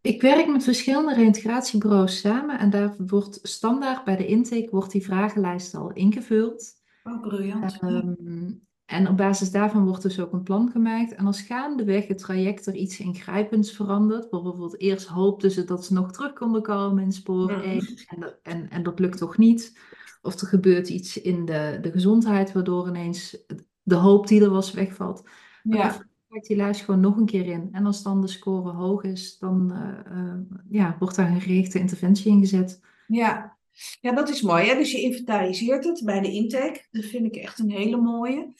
Ik 0.00 0.20
werk 0.22 0.46
met 0.46 0.64
verschillende 0.64 1.14
reintegratiebureaus 1.14 2.20
samen 2.20 2.58
en 2.58 2.70
daar 2.70 2.94
wordt 3.06 3.38
standaard 3.42 4.04
bij 4.04 4.16
de 4.16 4.26
intake 4.26 4.68
wordt 4.70 4.92
die 4.92 5.04
vragenlijst 5.04 5.74
al 5.74 5.92
ingevuld. 5.92 6.74
Oh, 7.04 7.20
briljant. 7.20 7.82
Um, 7.82 8.66
en 8.84 9.08
op 9.08 9.16
basis 9.16 9.50
daarvan 9.50 9.84
wordt 9.84 10.02
dus 10.02 10.20
ook 10.20 10.32
een 10.32 10.42
plan 10.42 10.70
gemaakt. 10.70 11.14
En 11.14 11.26
als 11.26 11.40
gaandeweg 11.40 12.06
het 12.06 12.18
traject 12.18 12.66
er 12.66 12.74
iets 12.74 12.98
ingrijpends 12.98 13.72
verandert, 13.72 14.30
bijvoorbeeld 14.30 14.80
eerst 14.80 15.06
hoopten 15.06 15.50
ze 15.50 15.64
dat 15.64 15.84
ze 15.84 15.92
nog 15.92 16.12
terug 16.12 16.32
konden 16.32 16.62
komen 16.62 17.02
in 17.02 17.12
spoor 17.12 17.62
1 17.62 17.86
en, 18.06 18.38
en, 18.42 18.70
en 18.70 18.82
dat 18.82 18.98
lukt 18.98 19.18
toch 19.18 19.38
niet. 19.38 19.78
Of 20.26 20.40
er 20.40 20.46
gebeurt 20.46 20.88
iets 20.88 21.20
in 21.20 21.44
de, 21.44 21.78
de 21.82 21.90
gezondheid 21.90 22.52
waardoor 22.52 22.88
ineens 22.88 23.44
de 23.82 23.94
hoop 23.94 24.26
die 24.26 24.42
er 24.42 24.50
was 24.50 24.72
wegvalt. 24.72 25.28
Ja. 25.62 25.88
Dan 26.28 26.40
die 26.40 26.56
lijst 26.56 26.84
gewoon 26.84 27.00
nog 27.00 27.16
een 27.16 27.26
keer 27.26 27.46
in. 27.46 27.68
En 27.72 27.86
als 27.86 28.02
dan 28.02 28.20
de 28.20 28.28
score 28.28 28.70
hoog 28.70 29.02
is, 29.02 29.38
dan 29.38 29.72
uh, 29.72 30.16
uh, 30.16 30.34
ja, 30.70 30.96
wordt 30.98 31.16
daar 31.16 31.30
een 31.30 31.40
gerichte 31.40 31.78
interventie 31.78 32.30
ingezet. 32.30 32.80
Ja, 33.06 33.56
ja, 34.00 34.12
dat 34.12 34.28
is 34.28 34.42
mooi. 34.42 34.66
Hè? 34.66 34.74
Dus 34.74 34.92
je 34.92 35.00
inventariseert 35.00 35.84
het 35.84 36.02
bij 36.04 36.20
de 36.20 36.32
intake. 36.32 36.86
Dat 36.90 37.04
vind 37.04 37.24
ik 37.24 37.36
echt 37.36 37.58
een 37.58 37.70
hele 37.70 37.96
mooie. 37.96 38.54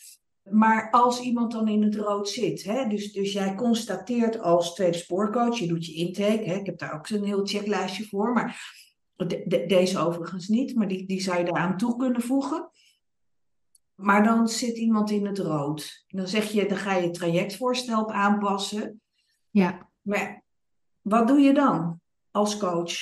Maar 0.50 0.90
als 0.90 1.20
iemand 1.20 1.52
dan 1.52 1.68
in 1.68 1.82
het 1.82 1.94
rood 1.94 2.28
zit, 2.28 2.64
hè? 2.64 2.88
Dus, 2.88 3.12
dus 3.12 3.32
jij 3.32 3.54
constateert 3.54 4.40
als 4.40 4.74
tweede 4.74 4.96
spoorcoach, 4.96 5.58
je 5.58 5.66
doet 5.66 5.86
je 5.86 5.94
intake. 5.94 6.42
Hè? 6.44 6.54
Ik 6.54 6.66
heb 6.66 6.78
daar 6.78 6.94
ook 6.94 7.06
zo'n 7.06 7.24
heel 7.24 7.46
checklijstje 7.46 8.04
voor. 8.04 8.32
Maar 8.32 8.60
de, 9.16 9.64
deze 9.66 9.98
overigens 9.98 10.48
niet, 10.48 10.74
maar 10.74 10.88
die, 10.88 11.06
die 11.06 11.20
zou 11.20 11.38
je 11.38 11.44
daaraan 11.44 11.76
toe 11.76 11.96
kunnen 11.96 12.22
voegen. 12.22 12.70
Maar 13.94 14.24
dan 14.24 14.48
zit 14.48 14.76
iemand 14.76 15.10
in 15.10 15.26
het 15.26 15.38
rood. 15.38 16.04
Dan 16.08 16.28
zeg 16.28 16.50
je, 16.50 16.68
dan 16.68 16.78
ga 16.78 16.94
je 16.94 17.02
het 17.02 17.14
trajectvoorstel 17.14 18.02
op 18.02 18.10
aanpassen. 18.10 19.00
Ja. 19.50 19.90
Maar 20.02 20.42
wat 21.00 21.28
doe 21.28 21.40
je 21.40 21.54
dan 21.54 22.00
als 22.30 22.56
coach? 22.56 22.94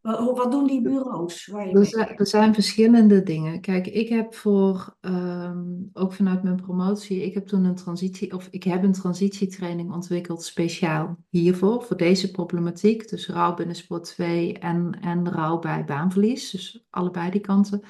Wat, 0.00 0.50
doen 0.50 0.66
die 0.66 0.82
bureaus? 0.82 1.46
Waar 1.46 1.68
je 1.68 1.74
er, 1.78 1.86
zijn, 1.86 2.16
er, 2.16 2.26
zijn, 2.26 2.54
verschillende 2.54 3.22
dingen. 3.22 3.60
Kijk, 3.60 3.86
ik 3.86 4.08
heb 4.08 4.34
voor, 4.34 4.96
um, 5.00 5.90
ook 5.92 6.12
vanuit 6.12 6.42
mijn 6.42 6.56
promotie, 6.56 7.24
ik 7.24 7.34
heb 7.34 7.46
toen 7.46 7.64
een 7.64 7.74
transitie, 7.74 8.34
of 8.34 8.48
ik 8.50 8.64
heb 8.64 8.82
een 8.82 8.92
transitietraining 8.92 9.92
ontwikkeld 9.92 10.44
speciaal 10.44 11.16
hiervoor, 11.30 11.82
voor 11.82 11.96
deze 11.96 12.30
problematiek. 12.30 13.08
Dus 13.08 13.28
rouw 13.28 13.54
binnen 13.54 13.76
sport 13.76 14.04
2 14.04 14.58
en, 14.58 14.98
en 15.00 15.32
rouw 15.32 15.58
bij 15.58 15.84
baanverlies. 15.84 16.50
Dus 16.50 16.86
allebei 16.90 17.30
die 17.30 17.40
kanten. 17.40 17.82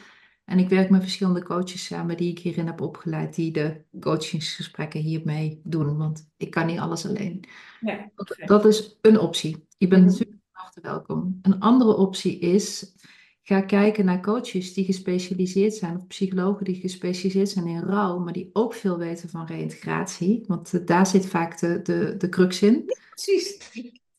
En 0.44 0.58
ik 0.58 0.68
werk 0.68 0.90
met 0.90 1.02
verschillende 1.02 1.42
coaches 1.42 1.84
samen 1.84 2.16
die 2.16 2.30
ik 2.30 2.38
hierin 2.38 2.66
heb 2.66 2.80
opgeleid, 2.80 3.34
die 3.34 3.52
de 3.52 3.84
coachingsgesprekken 4.00 5.00
hiermee 5.00 5.60
doen. 5.64 5.96
Want 5.96 6.30
ik 6.36 6.50
kan 6.50 6.66
niet 6.66 6.78
alles 6.78 7.06
alleen. 7.06 7.44
Ja, 7.80 8.10
Dat 8.44 8.64
is 8.64 8.98
een 9.00 9.18
optie. 9.18 9.66
Je 9.78 9.88
bent 9.88 10.04
mhm. 10.04 10.36
Welkom. 10.82 11.38
Een 11.42 11.60
andere 11.60 11.96
optie 11.96 12.38
is, 12.38 12.94
ga 13.42 13.60
kijken 13.60 14.04
naar 14.04 14.22
coaches 14.22 14.74
die 14.74 14.84
gespecialiseerd 14.84 15.74
zijn, 15.74 15.96
of 15.96 16.06
psychologen 16.06 16.64
die 16.64 16.74
gespecialiseerd 16.74 17.48
zijn 17.48 17.66
in 17.66 17.82
rouw, 17.82 18.18
maar 18.18 18.32
die 18.32 18.50
ook 18.52 18.74
veel 18.74 18.98
weten 18.98 19.28
van 19.28 19.46
reïntegratie. 19.46 20.44
Want 20.46 20.74
eh, 20.74 20.86
daar 20.86 21.06
zit 21.06 21.26
vaak 21.26 21.60
de, 21.60 21.82
de, 21.82 22.14
de 22.18 22.28
crux 22.28 22.62
in. 22.62 22.84
precies. 23.10 23.56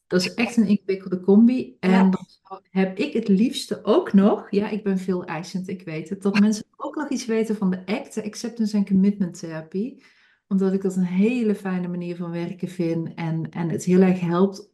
Dat 0.07 0.21
is 0.21 0.33
echt 0.33 0.57
een 0.57 0.67
ingewikkelde 0.67 1.19
combi. 1.19 1.75
En 1.79 2.11
dan 2.11 2.61
heb 2.69 2.97
ik 2.97 3.13
het 3.13 3.27
liefste 3.27 3.79
ook 3.83 4.13
nog, 4.13 4.47
ja, 4.51 4.69
ik 4.69 4.83
ben 4.83 4.97
veel 4.97 5.25
eisend, 5.25 5.67
ik 5.67 5.81
weet 5.81 6.09
het, 6.09 6.21
dat 6.21 6.39
mensen 6.39 6.65
ook 6.75 6.95
nog 6.95 7.09
iets 7.09 7.25
weten 7.25 7.55
van 7.55 7.69
de 7.69 7.85
ACT, 7.85 8.13
de 8.13 8.23
Acceptance 8.23 8.77
and 8.77 8.87
Commitment 8.87 9.39
Therapie. 9.39 10.03
Omdat 10.47 10.73
ik 10.73 10.81
dat 10.81 10.95
een 10.95 11.03
hele 11.03 11.55
fijne 11.55 11.87
manier 11.87 12.15
van 12.15 12.31
werken 12.31 12.67
vind 12.67 13.13
en, 13.13 13.49
en 13.49 13.69
het 13.69 13.83
heel 13.83 14.01
erg 14.01 14.19
helpt 14.19 14.68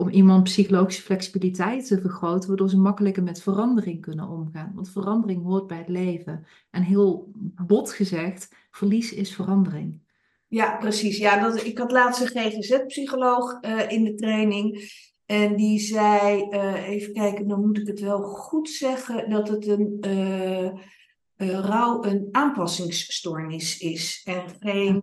om 0.00 0.08
iemand 0.08 0.42
psychologische 0.42 1.02
flexibiliteit 1.02 1.86
te 1.86 2.00
vergroten, 2.00 2.48
waardoor 2.48 2.70
ze 2.70 2.78
makkelijker 2.78 3.22
met 3.22 3.42
verandering 3.42 4.00
kunnen 4.00 4.28
omgaan. 4.28 4.72
Want 4.74 4.90
verandering 4.90 5.44
hoort 5.44 5.66
bij 5.66 5.78
het 5.78 5.88
leven. 5.88 6.46
En 6.70 6.82
heel 6.82 7.32
bot 7.66 7.92
gezegd, 7.92 8.54
verlies 8.70 9.12
is 9.12 9.34
verandering. 9.34 10.00
Ja, 10.48 10.76
precies. 10.76 11.18
Ja, 11.18 11.42
dat, 11.42 11.64
ik 11.64 11.78
had 11.78 11.92
laatst 11.92 12.20
een 12.20 12.28
GGZ-psycholoog 12.28 13.58
uh, 13.60 13.90
in 13.90 14.04
de 14.04 14.14
training. 14.14 14.90
En 15.26 15.56
die 15.56 15.78
zei, 15.78 16.46
uh, 16.50 16.88
even 16.88 17.12
kijken, 17.12 17.48
dan 17.48 17.66
moet 17.66 17.78
ik 17.78 17.86
het 17.86 18.00
wel 18.00 18.22
goed 18.22 18.68
zeggen, 18.68 19.30
dat 19.30 19.48
het 19.48 19.66
een 19.66 19.98
uh, 20.06 20.70
rouw 21.60 22.04
een 22.04 22.28
aanpassingsstoornis 22.30 23.78
is. 23.78 24.22
En 24.24 24.42
geen. 24.60 25.02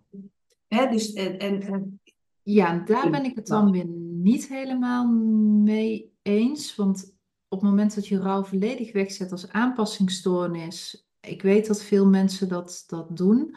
Hè, 0.67 0.87
dus, 0.87 1.13
en, 1.13 1.39
en, 1.39 1.99
ja, 2.43 2.81
daar 2.85 3.09
ben 3.09 3.25
ik 3.25 3.35
het 3.35 3.47
dan 3.47 3.71
weer 3.71 3.85
niet 4.25 4.47
helemaal 4.47 5.07
mee 5.63 6.13
eens. 6.21 6.75
Want 6.75 7.15
op 7.47 7.59
het 7.59 7.69
moment 7.69 7.95
dat 7.95 8.07
je 8.07 8.19
rouw 8.19 8.43
volledig 8.43 8.93
wegzet 8.93 9.31
als 9.31 9.49
aanpassingsstoornis, 9.49 11.07
ik 11.19 11.41
weet 11.41 11.67
dat 11.67 11.83
veel 11.83 12.07
mensen 12.07 12.47
dat, 12.47 12.83
dat 12.87 13.17
doen. 13.17 13.55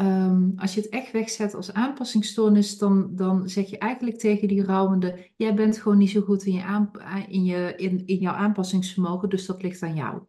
Um, 0.00 0.52
als 0.56 0.74
je 0.74 0.80
het 0.80 0.90
echt 0.90 1.12
wegzet 1.12 1.54
als 1.54 1.72
aanpassingsstoornis, 1.72 2.78
dan, 2.78 3.14
dan 3.16 3.48
zeg 3.48 3.70
je 3.70 3.78
eigenlijk 3.78 4.18
tegen 4.18 4.48
die 4.48 4.64
rouwende: 4.64 5.30
Jij 5.36 5.54
bent 5.54 5.78
gewoon 5.78 5.98
niet 5.98 6.10
zo 6.10 6.20
goed 6.20 6.44
in, 6.44 6.52
je 6.52 6.62
aan, 6.62 6.90
in, 7.28 7.44
je, 7.44 7.74
in, 7.76 8.06
in 8.06 8.16
jouw 8.16 8.34
aanpassingsvermogen, 8.34 9.28
dus 9.28 9.46
dat 9.46 9.62
ligt 9.62 9.82
aan 9.82 9.94
jou. 9.94 10.22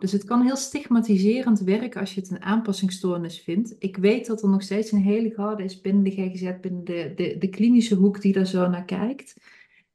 Dus 0.00 0.12
het 0.12 0.24
kan 0.24 0.42
heel 0.42 0.56
stigmatiserend 0.56 1.60
werken 1.60 2.00
als 2.00 2.14
je 2.14 2.20
het 2.20 2.30
een 2.30 2.42
aanpassingsstoornis 2.42 3.40
vindt. 3.40 3.74
Ik 3.78 3.96
weet 3.96 4.26
dat 4.26 4.42
er 4.42 4.48
nog 4.48 4.62
steeds 4.62 4.92
een 4.92 5.02
hele 5.02 5.30
garde 5.30 5.62
is 5.64 5.80
binnen 5.80 6.02
de 6.02 6.10
GGZ, 6.10 6.52
binnen 6.60 6.84
de, 6.84 7.12
de, 7.16 7.36
de 7.38 7.48
klinische 7.48 7.94
hoek 7.94 8.20
die 8.20 8.32
daar 8.32 8.46
zo 8.46 8.68
naar 8.68 8.84
kijkt. 8.84 9.34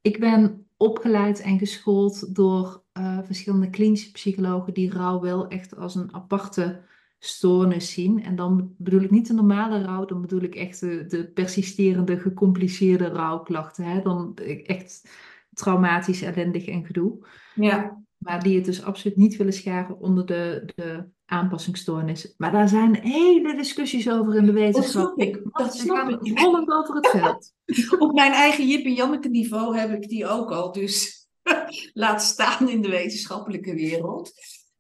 Ik 0.01 0.19
ben 0.19 0.67
opgeleid 0.77 1.41
en 1.41 1.57
geschoold 1.59 2.35
door 2.35 2.83
uh, 2.93 3.19
verschillende 3.23 3.69
klinische 3.69 4.11
psychologen 4.11 4.73
die 4.73 4.91
rouw 4.91 5.21
wel 5.21 5.47
echt 5.47 5.77
als 5.77 5.95
een 5.95 6.13
aparte 6.13 6.81
stoornis 7.19 7.91
zien. 7.91 8.23
En 8.23 8.35
dan 8.35 8.73
bedoel 8.77 9.01
ik 9.01 9.11
niet 9.11 9.27
de 9.27 9.33
normale 9.33 9.83
rouw, 9.83 10.05
dan 10.05 10.21
bedoel 10.21 10.41
ik 10.41 10.55
echt 10.55 10.79
de, 10.79 11.05
de 11.05 11.27
persisterende, 11.27 12.19
gecompliceerde 12.19 13.07
rouwklachten. 13.07 13.83
Hè? 13.83 14.01
Dan 14.01 14.35
echt 14.65 15.09
traumatisch, 15.53 16.21
ellendig 16.21 16.67
en 16.67 16.85
gedoe. 16.85 17.27
Ja. 17.55 18.04
Maar 18.25 18.43
die 18.43 18.55
het 18.55 18.65
dus 18.65 18.83
absoluut 18.83 19.17
niet 19.17 19.35
willen 19.35 19.53
scharen 19.53 19.99
onder 19.99 20.25
de, 20.25 20.71
de 20.75 21.05
aanpassingsstoornis. 21.25 22.33
Maar 22.37 22.51
daar 22.51 22.69
zijn 22.69 22.95
hele 22.95 23.55
discussies 23.55 24.09
over 24.09 24.35
in 24.35 24.45
de 24.45 24.51
wetenschap. 24.51 25.03
Dat 25.03 25.13
snap 25.13 25.27
ik. 25.27 25.41
Dat 25.51 25.75
snap 25.75 26.09
ik. 26.09 26.39
Rollend 26.39 26.71
over 26.71 26.95
het 26.95 27.07
veld. 27.07 27.53
Op 28.03 28.13
mijn 28.13 28.31
eigen 28.31 28.67
Jip 28.67 28.85
en 28.85 28.93
Janneke 28.93 29.29
niveau 29.29 29.77
heb 29.77 29.91
ik 29.91 30.09
die 30.09 30.27
ook 30.27 30.51
al. 30.51 30.71
Dus 30.71 31.27
laat 31.93 32.23
staan 32.23 32.69
in 32.69 32.81
de 32.81 32.89
wetenschappelijke 32.89 33.73
wereld. 33.73 34.31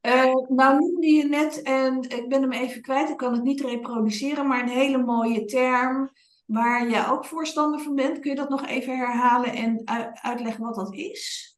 Uh, 0.01 0.35
nou 0.47 0.79
noemde 0.79 1.07
je 1.07 1.23
net, 1.23 1.61
en 1.61 2.01
ik 2.01 2.29
ben 2.29 2.41
hem 2.41 2.51
even 2.51 2.81
kwijt, 2.81 3.09
ik 3.09 3.17
kan 3.17 3.33
het 3.33 3.43
niet 3.43 3.61
reproduceren, 3.61 4.47
maar 4.47 4.61
een 4.61 4.69
hele 4.69 4.97
mooie 4.97 5.45
term 5.45 6.09
waar 6.45 6.89
jij 6.89 7.07
ook 7.07 7.25
voorstander 7.25 7.79
van 7.79 7.95
bent. 7.95 8.19
Kun 8.19 8.29
je 8.29 8.37
dat 8.37 8.49
nog 8.49 8.65
even 8.65 8.97
herhalen 8.97 9.53
en 9.53 9.81
uitleggen 10.21 10.63
wat 10.63 10.75
dat 10.75 10.93
is? 10.95 11.54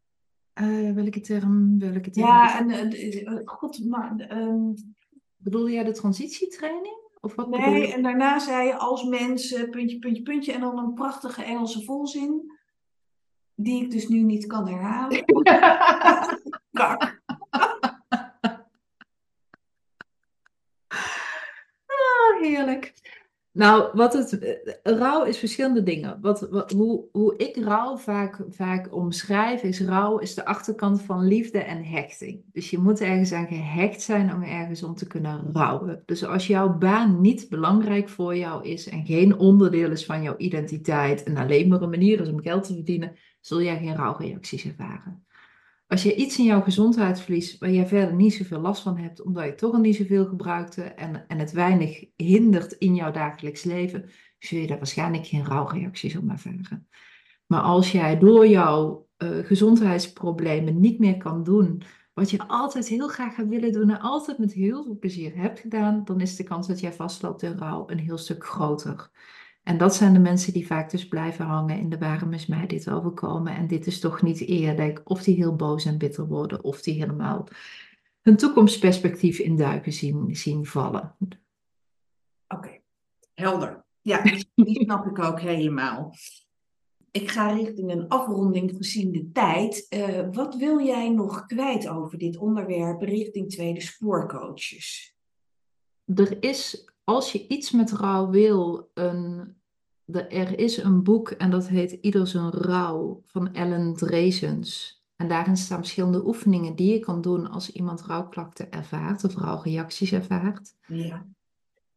Uh, 0.62 0.94
welke 0.94 1.20
term? 1.20 1.80
Welke 1.80 2.10
term? 2.10 2.28
Ja, 2.28 2.60
en 2.60 2.96
uh, 2.96 3.40
god, 3.46 3.86
maar. 3.86 4.38
Um... 4.38 4.74
Bedoel 5.38 5.70
jij 5.70 5.84
de 5.84 5.92
transitietraining? 5.92 6.96
Of 7.22 7.36
wat 7.36 7.50
nee, 7.50 7.94
en 7.94 8.04
daarna 8.04 8.40
zei 8.40 8.68
je 8.68 8.76
als 8.76 9.04
mensen, 9.04 9.70
puntje, 9.70 10.00
puntje, 10.00 10.24
puntje, 10.24 10.52
en 10.54 10.60
dan 10.60 10.78
een 10.78 10.94
prachtige 10.94 11.44
Engelse 11.44 11.84
volzin, 11.84 12.52
die 13.56 13.84
ik 13.84 13.92
dus 13.92 14.08
nu 14.08 14.22
niet 14.22 14.46
kan 14.46 14.68
herhalen. 14.68 15.26
Kak. 16.78 17.22
ah, 21.86 22.40
heerlijk. 22.40 22.94
Nou, 23.58 23.90
wat 23.94 24.14
het, 24.14 24.40
eh, 24.40 24.98
rouw 24.98 25.24
is 25.24 25.38
verschillende 25.38 25.84
dingen. 25.84 26.18
Wat, 26.22 26.48
hoe, 26.76 27.06
hoe 27.12 27.38
ik 27.38 27.56
rouw 27.56 27.98
vaak, 27.98 28.46
vaak 28.50 28.94
omschrijf, 28.96 29.64
is 29.64 29.82
rouw 29.82 30.18
is 30.18 30.34
de 30.34 30.46
achterkant 30.46 31.02
van 31.02 31.28
liefde 31.28 31.60
en 31.60 31.84
hechting. 31.84 32.44
Dus 32.52 32.70
je 32.70 32.78
moet 32.78 33.02
ergens 33.02 33.32
aan 33.32 33.48
gehecht 33.48 34.02
zijn 34.02 34.34
om 34.34 34.42
ergens 34.42 34.84
om 34.84 34.96
te 34.96 35.08
kunnen 35.08 35.50
rouwen. 35.54 36.04
Dus 36.06 36.26
als 36.26 36.48
jouw 36.48 36.78
baan 36.78 37.22
niet 37.22 37.50
belangrijk 37.50 38.10
voor 38.10 38.36
jou 38.36 38.68
is 38.68 38.90
en 38.90 39.06
geen 39.06 39.38
onderdeel 39.38 39.92
is 39.92 40.06
van 40.06 40.22
jouw 40.22 40.38
identiteit 40.38 41.24
en 41.24 41.38
alleen 41.38 41.68
maar 41.68 41.82
een 41.82 41.90
manier 41.90 42.22
is 42.22 42.30
om 42.30 42.42
geld 42.42 42.64
te 42.64 42.74
verdienen, 42.74 43.16
zul 43.42 43.62
jij 43.62 43.78
geen 43.78 43.96
rouwreacties 43.96 44.66
ervaren. 44.66 45.26
Als 45.88 46.04
je 46.04 46.16
iets 46.16 46.38
in 46.38 46.46
jouw 46.46 46.62
gezondheid 46.62 47.20
verliest 47.20 47.58
waar 47.58 47.70
je 47.70 47.88
verder 47.88 48.16
niet 48.16 48.34
zoveel 48.34 48.60
last 48.60 48.82
van 48.82 48.98
hebt, 48.98 49.22
omdat 49.22 49.46
je 49.46 49.56
toch 49.56 49.74
al 49.74 49.80
niet 49.80 49.96
zoveel 49.96 50.26
gebruikte 50.26 50.84
en, 50.84 51.28
en 51.28 51.40
het 51.40 51.52
weinig 51.52 52.06
hindert 52.16 52.72
in 52.72 52.96
jouw 52.96 53.12
dagelijks 53.12 53.64
leven, 53.64 54.10
zul 54.40 54.60
je 54.60 54.68
daar 54.68 54.78
waarschijnlijk 54.78 55.26
geen 55.26 55.46
rouwreacties 55.46 56.16
op 56.16 56.30
ervaren. 56.30 56.88
Maar 57.46 57.62
als 57.62 57.92
jij 57.92 58.20
door 58.20 58.48
jouw 58.48 59.08
uh, 59.18 59.46
gezondheidsproblemen 59.46 60.80
niet 60.80 61.00
meer 61.00 61.18
kan 61.18 61.44
doen 61.44 61.84
wat 62.14 62.30
je 62.30 62.48
altijd 62.48 62.88
heel 62.88 63.08
graag 63.08 63.36
gaat 63.36 63.48
willen 63.48 63.72
doen 63.72 63.90
en 63.90 64.00
altijd 64.00 64.38
met 64.38 64.54
heel 64.54 64.84
veel 64.84 64.98
plezier 65.00 65.36
hebt 65.36 65.60
gedaan, 65.60 66.04
dan 66.04 66.22
is 66.22 66.36
de 66.36 66.44
kans 66.44 66.68
dat 66.68 66.80
jij 66.80 66.94
vastloopt 66.94 67.42
in 67.42 67.58
rouw 67.58 67.84
een 67.90 68.00
heel 68.00 68.18
stuk 68.18 68.46
groter. 68.46 69.10
En 69.68 69.78
dat 69.78 69.96
zijn 69.96 70.14
de 70.14 70.20
mensen 70.20 70.54
die 70.54 70.68
vaak 70.68 70.92
dus 70.92 71.08
blijven 71.08 71.46
hangen 71.46 71.80
in 71.80 71.90
de 71.90 71.98
waarom 71.98 72.34
is 72.34 72.46
mij 72.46 72.68
dit 72.68 72.90
overkomen 72.90 73.56
en 73.56 73.68
dit 73.68 73.88
is 73.88 74.00
toch 74.00 74.22
niet 74.22 74.40
eerlijk. 74.40 75.02
Of 75.04 75.24
die 75.24 75.36
heel 75.36 75.56
boos 75.56 75.86
en 75.86 75.98
bitter 75.98 76.28
worden 76.28 76.64
of 76.64 76.82
die 76.82 77.00
helemaal 77.00 77.48
hun 78.22 78.38
toekomstperspectief 78.38 79.40
in 79.40 79.58
duiken 79.58 79.94
zien, 79.94 80.36
zien 80.36 80.66
vallen. 80.66 81.16
Oké, 82.48 82.80
helder. 83.34 83.84
Ja, 84.02 84.22
die 84.56 84.84
snap 84.84 85.06
ik 85.06 85.20
ook 85.20 85.40
helemaal. 85.40 86.14
Ik 87.12 87.32
ga 87.32 87.52
richting 87.52 87.92
een 87.92 88.08
afronding 88.08 88.72
gezien 88.76 89.12
de 89.12 89.32
tijd. 89.32 89.86
Uh, 89.90 90.28
wat 90.32 90.56
wil 90.56 90.82
jij 90.82 91.10
nog 91.10 91.46
kwijt 91.46 91.88
over 91.88 92.18
dit 92.18 92.38
onderwerp 92.38 93.02
richting 93.02 93.50
tweede 93.50 93.82
spoorcoaches? 93.82 95.16
Er 96.16 96.44
is, 96.44 96.92
als 97.08 97.32
je 97.32 97.48
iets 97.48 97.72
met 97.72 97.92
rouw 97.92 98.30
wil, 98.30 98.92
een 98.94 99.56
er 100.14 100.60
is 100.60 100.78
een 100.78 101.04
boek 101.04 101.30
en 101.30 101.50
dat 101.50 101.68
heet 101.68 101.92
Ieder 101.92 102.28
zijn 102.28 102.50
rouw 102.50 103.24
van 103.26 103.54
Ellen 103.54 103.94
Dresens. 103.94 105.02
En 105.16 105.28
daarin 105.28 105.58
staan 105.58 105.78
verschillende 105.78 106.26
oefeningen 106.26 106.76
die 106.76 106.94
je 106.94 107.00
kan 107.00 107.22
doen 107.22 107.50
als 107.50 107.72
iemand 107.72 108.02
rouwklachten 108.02 108.72
ervaart 108.72 109.24
of 109.24 109.36
rouwreacties 109.36 110.12
ervaart. 110.12 110.76
Ja. 110.88 111.26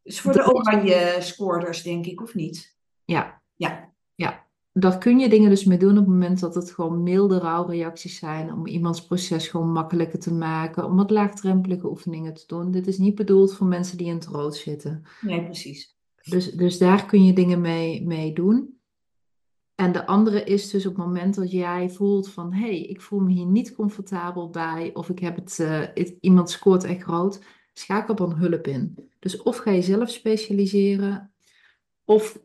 Dus 0.03 0.21
voor 0.21 0.33
de 0.33 0.55
oranje 0.55 1.17
scoorders, 1.21 1.83
denk 1.83 2.07
ik, 2.07 2.23
of 2.23 2.35
niet? 2.35 2.77
Ja. 3.05 3.43
Ja. 3.55 3.90
Daar 4.73 4.99
kun 4.99 5.19
je 5.19 5.29
dingen 5.29 5.51
dus 5.51 5.65
mee 5.65 5.79
doen 5.79 5.91
op 5.91 5.97
het 5.97 6.07
moment 6.07 6.41
dat 6.41 6.55
het 6.55 6.71
gewoon 6.71 7.03
milde 7.03 7.39
rouwreacties 7.39 8.19
zijn. 8.19 8.53
Om 8.53 8.67
iemands 8.67 9.07
proces 9.07 9.49
gewoon 9.49 9.73
makkelijker 9.73 10.19
te 10.19 10.35
maken. 10.35 10.85
Om 10.85 10.97
wat 10.97 11.11
laagdrempelige 11.11 11.91
oefeningen 11.91 12.35
te 12.35 12.45
doen. 12.47 12.71
Dit 12.71 12.87
is 12.87 12.99
niet 12.99 13.15
bedoeld 13.15 13.55
voor 13.55 13.67
mensen 13.67 13.97
die 13.97 14.07
in 14.07 14.15
het 14.15 14.27
rood 14.27 14.57
zitten. 14.57 15.03
Nee, 15.21 15.45
precies. 15.45 15.97
Dus, 16.23 16.51
dus 16.51 16.79
daar 16.79 17.07
kun 17.07 17.25
je 17.25 17.33
dingen 17.33 17.61
mee, 17.61 18.07
mee 18.07 18.33
doen. 18.33 18.79
En 19.75 19.93
de 19.93 20.07
andere 20.07 20.45
is 20.45 20.71
dus 20.71 20.87
op 20.87 20.97
het 20.97 21.07
moment 21.07 21.35
dat 21.35 21.51
jij 21.51 21.91
voelt 21.91 22.31
van 22.31 22.53
hé, 22.53 22.61
hey, 22.61 22.81
ik 22.81 23.01
voel 23.01 23.21
me 23.21 23.33
hier 23.33 23.47
niet 23.47 23.75
comfortabel 23.75 24.51
bij, 24.51 24.91
of 24.95 25.09
ik 25.09 25.19
heb 25.19 25.37
het, 25.37 25.59
uh, 25.61 26.07
iemand 26.21 26.51
scoort 26.51 26.85
echt 26.85 27.03
groot, 27.03 27.41
schakel 27.73 28.15
dan 28.15 28.35
hulp 28.35 28.67
in. 28.67 29.09
Dus 29.19 29.43
of 29.43 29.57
ga 29.57 29.71
je 29.71 29.83
zelf 29.83 30.11
specialiseren, 30.11 31.33
of 32.05 32.41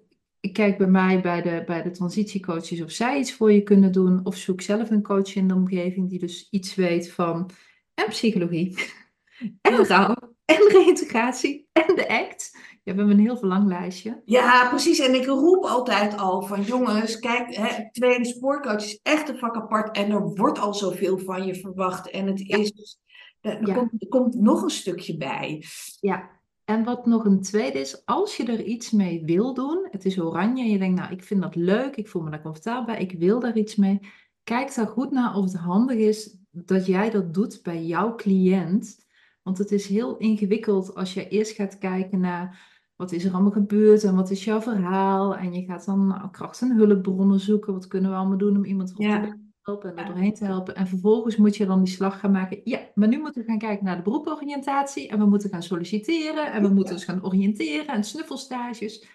kijk 0.51 0.77
bij 0.77 0.87
mij 0.87 1.21
bij 1.21 1.41
de, 1.41 1.63
bij 1.65 1.81
de 1.81 1.91
transitiecoaches 1.91 2.81
of 2.81 2.91
zij 2.91 3.19
iets 3.19 3.33
voor 3.33 3.51
je 3.51 3.63
kunnen 3.63 3.91
doen, 3.91 4.19
of 4.23 4.35
zoek 4.35 4.61
zelf 4.61 4.89
een 4.89 5.03
coach 5.03 5.35
in 5.35 5.47
de 5.47 5.53
omgeving 5.53 6.09
die 6.09 6.19
dus 6.19 6.47
iets 6.51 6.75
weet 6.75 7.11
van 7.11 7.49
en 7.93 8.07
psychologie, 8.07 8.77
en 9.61 9.85
rouw, 9.85 10.15
en 10.45 10.67
reïntegratie, 10.77 11.67
en 11.71 11.95
de 11.95 12.07
ACT. 12.09 12.51
Ja, 12.83 12.91
we 12.93 12.97
hebben 12.97 13.09
een 13.09 13.25
heel 13.25 13.37
verlanglijstje. 13.37 14.21
Ja, 14.25 14.69
precies. 14.69 14.99
En 14.99 15.15
ik 15.15 15.25
roep 15.25 15.63
altijd 15.63 16.17
al 16.17 16.41
van 16.41 16.61
jongens, 16.61 17.19
kijk, 17.19 17.55
hè, 17.55 17.91
tweede 17.91 18.25
spoorcoach 18.25 18.83
is 18.83 18.99
echt 19.03 19.29
een 19.29 19.37
vak 19.37 19.55
apart 19.55 19.95
en 19.95 20.11
er 20.11 20.21
wordt 20.21 20.59
al 20.59 20.73
zoveel 20.73 21.17
van 21.17 21.45
je 21.45 21.55
verwacht. 21.55 22.09
En 22.09 22.27
het 22.27 22.39
is, 22.39 22.97
er, 23.41 23.73
komt, 23.73 23.91
er 24.01 24.07
komt 24.07 24.35
nog 24.35 24.61
een 24.61 24.69
stukje 24.69 25.17
bij. 25.17 25.63
Ja, 25.99 26.29
en 26.65 26.83
wat 26.83 27.05
nog 27.05 27.25
een 27.25 27.41
tweede 27.41 27.79
is, 27.79 28.05
als 28.05 28.37
je 28.37 28.45
er 28.45 28.63
iets 28.63 28.91
mee 28.91 29.25
wil 29.25 29.53
doen, 29.53 29.87
het 29.91 30.05
is 30.05 30.19
oranje 30.19 30.63
en 30.63 30.69
je 30.69 30.77
denkt, 30.77 30.99
nou, 30.99 31.11
ik 31.11 31.23
vind 31.23 31.41
dat 31.41 31.55
leuk, 31.55 31.95
ik 31.95 32.07
voel 32.07 32.21
me 32.21 32.29
daar 32.29 32.41
comfortabel 32.41 32.85
bij, 32.85 33.01
ik 33.01 33.11
wil 33.19 33.39
daar 33.39 33.57
iets 33.57 33.75
mee. 33.75 33.99
Kijk 34.43 34.75
daar 34.75 34.87
goed 34.87 35.11
naar 35.11 35.35
of 35.35 35.43
het 35.43 35.55
handig 35.55 35.97
is 35.97 36.37
dat 36.51 36.85
jij 36.85 37.09
dat 37.09 37.33
doet 37.33 37.59
bij 37.63 37.85
jouw 37.85 38.15
cliënt. 38.15 39.05
Want 39.41 39.57
het 39.57 39.71
is 39.71 39.87
heel 39.87 40.17
ingewikkeld 40.17 40.95
als 40.95 41.13
je 41.13 41.27
eerst 41.27 41.55
gaat 41.55 41.77
kijken 41.77 42.19
naar 42.19 42.73
wat 42.95 43.11
is 43.11 43.25
er 43.25 43.33
allemaal 43.33 43.51
gebeurd 43.51 44.03
en 44.03 44.15
wat 44.15 44.31
is 44.31 44.43
jouw 44.43 44.61
verhaal? 44.61 45.35
En 45.35 45.53
je 45.53 45.65
gaat 45.65 45.85
dan 45.85 46.07
nou, 46.07 46.29
kracht- 46.31 46.61
en 46.61 46.77
hulpbronnen 46.77 47.39
zoeken. 47.39 47.73
Wat 47.73 47.87
kunnen 47.87 48.11
we 48.11 48.17
allemaal 48.17 48.37
doen 48.37 48.55
om 48.57 48.65
iemand 48.65 48.89
erop 48.89 49.23
te 49.23 49.44
helpen 49.65 49.89
en 49.89 49.97
er 49.97 50.05
doorheen 50.05 50.33
te 50.33 50.45
helpen? 50.45 50.75
En 50.75 50.87
vervolgens 50.87 51.35
moet 51.35 51.57
je 51.57 51.65
dan 51.65 51.83
die 51.83 51.93
slag 51.93 52.19
gaan 52.19 52.31
maken. 52.31 52.61
Ja, 52.63 52.79
maar 52.93 53.07
nu 53.07 53.19
moeten 53.19 53.41
we 53.41 53.47
gaan 53.47 53.57
kijken 53.57 53.85
naar 53.85 53.95
de 53.95 54.01
beroeporiëntatie. 54.01 55.09
En 55.09 55.19
we 55.19 55.25
moeten 55.25 55.49
gaan 55.49 55.63
solliciteren. 55.63 56.51
En 56.51 56.61
we 56.61 56.69
moeten 56.69 56.93
ons 56.93 57.05
gaan 57.05 57.25
oriënteren 57.25 57.87
en 57.87 58.03
snuffelstages 58.03 59.07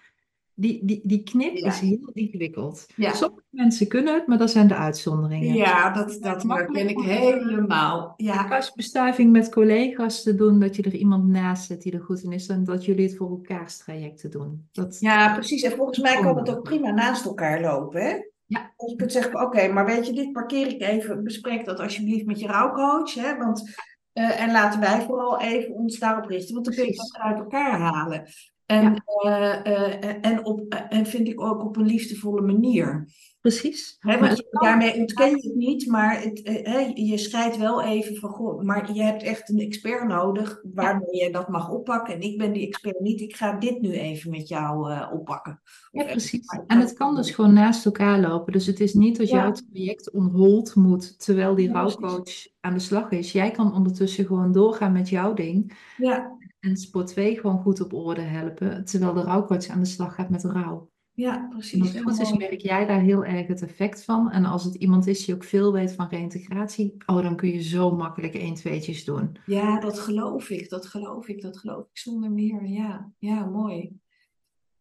die, 0.61 0.79
die, 0.85 1.01
die 1.03 1.23
knip 1.23 1.53
is 1.53 1.79
heel 1.79 2.09
ingewikkeld. 2.13 2.87
Sommige 2.97 3.45
mensen 3.49 3.87
kunnen 3.87 4.13
het, 4.13 4.27
maar 4.27 4.37
dat 4.37 4.51
zijn 4.51 4.67
de 4.67 4.75
uitzonderingen. 4.75 5.55
Ja, 5.55 5.93
dat, 5.93 6.17
dat 6.21 6.43
herken 6.43 6.89
ik 6.89 6.99
helemaal. 6.99 8.13
Ja. 8.17 8.43
Kastbestuiving 8.43 9.31
met 9.31 9.49
collega's 9.49 10.23
te 10.23 10.35
doen, 10.35 10.59
dat 10.59 10.75
je 10.75 10.83
er 10.83 10.93
iemand 10.93 11.27
naast 11.27 11.65
zet 11.65 11.81
die 11.81 11.93
er 11.93 12.01
goed 12.01 12.23
in 12.23 12.31
is, 12.31 12.47
en 12.47 12.63
dat 12.63 12.85
jullie 12.85 13.07
het 13.07 13.17
voor 13.17 13.29
elkaars 13.29 13.77
trajecten 13.77 14.31
doen. 14.31 14.67
Dat, 14.71 14.97
ja, 14.99 15.33
precies. 15.33 15.63
En 15.63 15.71
volgens 15.71 15.99
mij 15.99 16.19
kan 16.21 16.37
het 16.37 16.49
ook 16.49 16.63
prima 16.63 16.91
naast 16.91 17.25
elkaar 17.25 17.61
lopen, 17.61 18.01
hè? 18.01 18.17
Ja. 18.51 18.73
Als 18.77 18.91
je 18.91 18.97
kunt 18.97 19.11
zeggen, 19.11 19.41
oké, 19.41 19.67
maar 19.67 19.85
weet 19.85 20.07
je, 20.07 20.13
dit 20.13 20.31
parkeer 20.31 20.67
ik 20.67 20.81
even, 20.81 21.23
bespreek 21.23 21.65
dat 21.65 21.79
alsjeblieft 21.79 22.25
met 22.25 22.39
je 22.39 22.47
rouwcoach, 22.47 23.13
hè? 23.13 23.37
Want, 23.37 23.69
uh, 24.13 24.41
en 24.41 24.51
laten 24.51 24.79
wij 24.79 25.01
vooral 25.01 25.41
even 25.41 25.73
ons 25.73 25.99
daarop 25.99 26.25
richten, 26.25 26.53
want 26.53 26.65
dan 26.65 26.75
kun 26.75 26.85
je 26.85 26.91
het 26.91 27.17
uit 27.21 27.37
elkaar 27.37 27.79
halen. 27.79 28.27
En, 28.65 29.03
ja. 29.23 29.65
uh, 29.65 29.73
uh, 29.73 30.25
en, 30.25 30.45
op, 30.45 30.73
en 30.89 31.05
vind 31.05 31.27
ik 31.27 31.41
ook 31.41 31.63
op 31.63 31.75
een 31.75 31.85
liefdevolle 31.85 32.41
manier. 32.41 33.07
Precies. 33.41 33.95
Hè, 33.99 34.19
want 34.19 34.37
je, 34.37 34.47
daarmee 34.49 34.95
ontken 34.95 35.29
je 35.29 35.47
het 35.47 35.55
niet, 35.55 35.87
maar 35.87 36.21
het, 36.21 36.41
hè, 36.43 36.91
je 36.93 37.17
scheidt 37.17 37.57
wel 37.57 37.83
even 37.83 38.15
van, 38.15 38.29
goh, 38.29 38.61
maar 38.61 38.93
je 38.93 39.03
hebt 39.03 39.23
echt 39.23 39.49
een 39.49 39.59
expert 39.59 40.07
nodig 40.07 40.61
waarmee 40.73 41.23
je 41.23 41.31
dat 41.31 41.47
mag 41.47 41.69
oppakken. 41.69 42.13
En 42.13 42.21
ik 42.21 42.37
ben 42.37 42.53
die 42.53 42.67
expert 42.67 42.99
niet, 42.99 43.21
ik 43.21 43.35
ga 43.35 43.53
dit 43.59 43.81
nu 43.81 43.91
even 43.91 44.29
met 44.29 44.47
jou 44.47 44.91
uh, 44.91 45.09
oppakken. 45.13 45.61
Ja, 45.91 46.03
precies. 46.03 46.47
En 46.67 46.79
het 46.79 46.93
kan 46.93 47.15
dus 47.15 47.31
gewoon 47.31 47.53
naast 47.53 47.85
elkaar 47.85 48.19
lopen. 48.19 48.53
Dus 48.53 48.65
het 48.65 48.79
is 48.79 48.93
niet 48.93 49.17
dat 49.17 49.29
jouw 49.29 49.51
traject 49.51 50.11
on 50.11 50.29
hold 50.29 50.75
moet, 50.75 51.25
terwijl 51.25 51.55
die 51.55 51.71
rouwcoach 51.71 52.47
aan 52.59 52.73
de 52.73 52.79
slag 52.79 53.11
is. 53.11 53.31
Jij 53.31 53.51
kan 53.51 53.73
ondertussen 53.73 54.25
gewoon 54.25 54.51
doorgaan 54.51 54.91
met 54.91 55.09
jouw 55.09 55.33
ding. 55.33 55.77
Ja. 55.97 56.37
En 56.59 56.77
sport 56.77 57.07
2 57.07 57.39
gewoon 57.39 57.61
goed 57.61 57.81
op 57.81 57.93
orde 57.93 58.21
helpen, 58.21 58.85
terwijl 58.85 59.13
de 59.13 59.21
rouwcoach 59.21 59.67
aan 59.67 59.79
de 59.79 59.85
slag 59.85 60.15
gaat 60.15 60.29
met 60.29 60.43
rouw. 60.43 60.90
Ja, 61.13 61.47
precies. 61.49 61.93
En 61.93 62.03
goed 62.03 62.19
is, 62.19 62.33
merk 62.33 62.61
jij 62.61 62.85
daar 62.85 62.99
heel 62.99 63.25
erg 63.25 63.47
het 63.47 63.61
effect 63.61 64.03
van. 64.03 64.31
En 64.31 64.45
als 64.45 64.63
het 64.63 64.75
iemand 64.75 65.07
is 65.07 65.25
die 65.25 65.35
ook 65.35 65.43
veel 65.43 65.73
weet 65.73 65.93
van 65.93 66.07
reïntegratie, 66.09 66.95
oh, 67.05 67.23
dan 67.23 67.35
kun 67.35 67.49
je 67.49 67.61
zo 67.61 67.95
makkelijk 67.95 68.33
1 68.33 68.53
tweetjes 68.53 69.05
doen. 69.05 69.37
Ja, 69.45 69.79
dat 69.79 69.99
geloof 69.99 70.49
ik, 70.49 70.69
dat 70.69 70.87
geloof 70.87 71.27
ik, 71.27 71.41
dat 71.41 71.57
geloof 71.57 71.85
ik 71.91 71.97
zonder 71.97 72.31
meer. 72.31 72.65
Ja, 72.65 73.11
ja 73.17 73.45
mooi. 73.45 73.79
Heb 73.79 73.91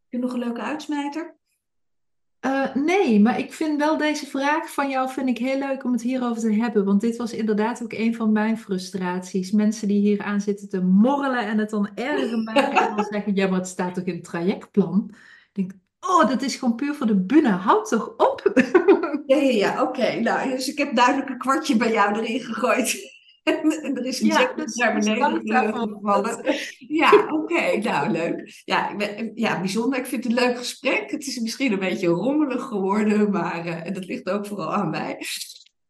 je 0.09 0.19
nog 0.19 0.33
een 0.33 0.39
leuke 0.39 0.61
uitsmijter? 0.61 1.39
Uh, 2.47 2.75
nee, 2.75 3.21
maar 3.21 3.39
ik 3.39 3.53
vind 3.53 3.79
wel 3.79 3.97
deze 3.97 4.27
vraag 4.27 4.73
van 4.73 4.91
jou 4.91 5.11
vind 5.11 5.29
ik 5.29 5.39
heel 5.39 5.59
leuk 5.59 5.85
om 5.85 5.93
het 5.93 6.03
hierover 6.03 6.43
te 6.43 6.53
hebben. 6.53 6.85
Want 6.85 7.01
dit 7.01 7.17
was 7.17 7.33
inderdaad 7.33 7.83
ook 7.83 7.93
een 7.93 8.15
van 8.15 8.33
mijn 8.33 8.59
frustraties. 8.59 9.51
Mensen 9.51 9.89
die 9.89 10.01
hier 10.01 10.23
aan 10.23 10.41
zitten 10.41 10.69
te 10.69 10.81
morrelen 10.81 11.47
en 11.47 11.59
het 11.59 11.71
dan 11.71 11.89
erger 11.95 12.39
maken 12.39 12.89
en 12.89 12.97
dan 12.97 13.05
zeggen, 13.05 13.35
ja, 13.35 13.49
maar 13.49 13.59
het 13.59 13.69
staat 13.69 13.95
toch 13.95 14.05
in 14.05 14.15
het 14.15 14.25
trajectplan? 14.25 15.09
Ik 15.11 15.51
denk, 15.53 15.73
oh, 16.01 16.29
dat 16.29 16.43
is 16.43 16.57
gewoon 16.57 16.75
puur 16.75 16.95
voor 16.95 17.07
de 17.07 17.21
bühne. 17.21 17.51
Houd 17.51 17.89
toch 17.89 18.15
op? 18.17 18.53
Ja, 19.27 19.37
ja, 19.37 19.51
ja, 19.51 19.83
oké. 19.83 20.21
Nou, 20.21 20.51
dus 20.51 20.69
ik 20.69 20.79
heb 20.79 20.95
duidelijk 20.95 21.29
een 21.29 21.39
kwartje 21.39 21.77
bij 21.77 21.93
jou 21.93 22.19
erin 22.19 22.41
gegooid. 22.41 23.19
En 23.43 23.95
er 23.97 24.05
is 24.05 24.21
een 24.21 24.27
ja, 24.27 24.53
dus, 24.57 24.75
naar 24.75 24.99
beneden 24.99 25.41
gevallen. 25.45 26.57
Ja, 26.79 27.27
oké. 27.29 27.77
nou, 27.77 28.11
leuk. 28.11 28.63
Ja, 28.65 28.97
ja, 29.35 29.61
bijzonder. 29.61 29.99
Ik 29.99 30.07
vind 30.07 30.25
het 30.25 30.33
een 30.33 30.45
leuk 30.45 30.59
gesprek. 30.59 31.11
Het 31.11 31.27
is 31.27 31.39
misschien 31.39 31.73
een 31.73 31.79
beetje 31.79 32.07
rommelig 32.07 32.63
geworden, 32.63 33.31
maar 33.31 33.67
uh, 33.67 33.95
dat 33.95 34.07
ligt 34.07 34.31
ook 34.31 34.47
vooral 34.47 34.73
aan 34.73 34.91
mij. 34.91 35.19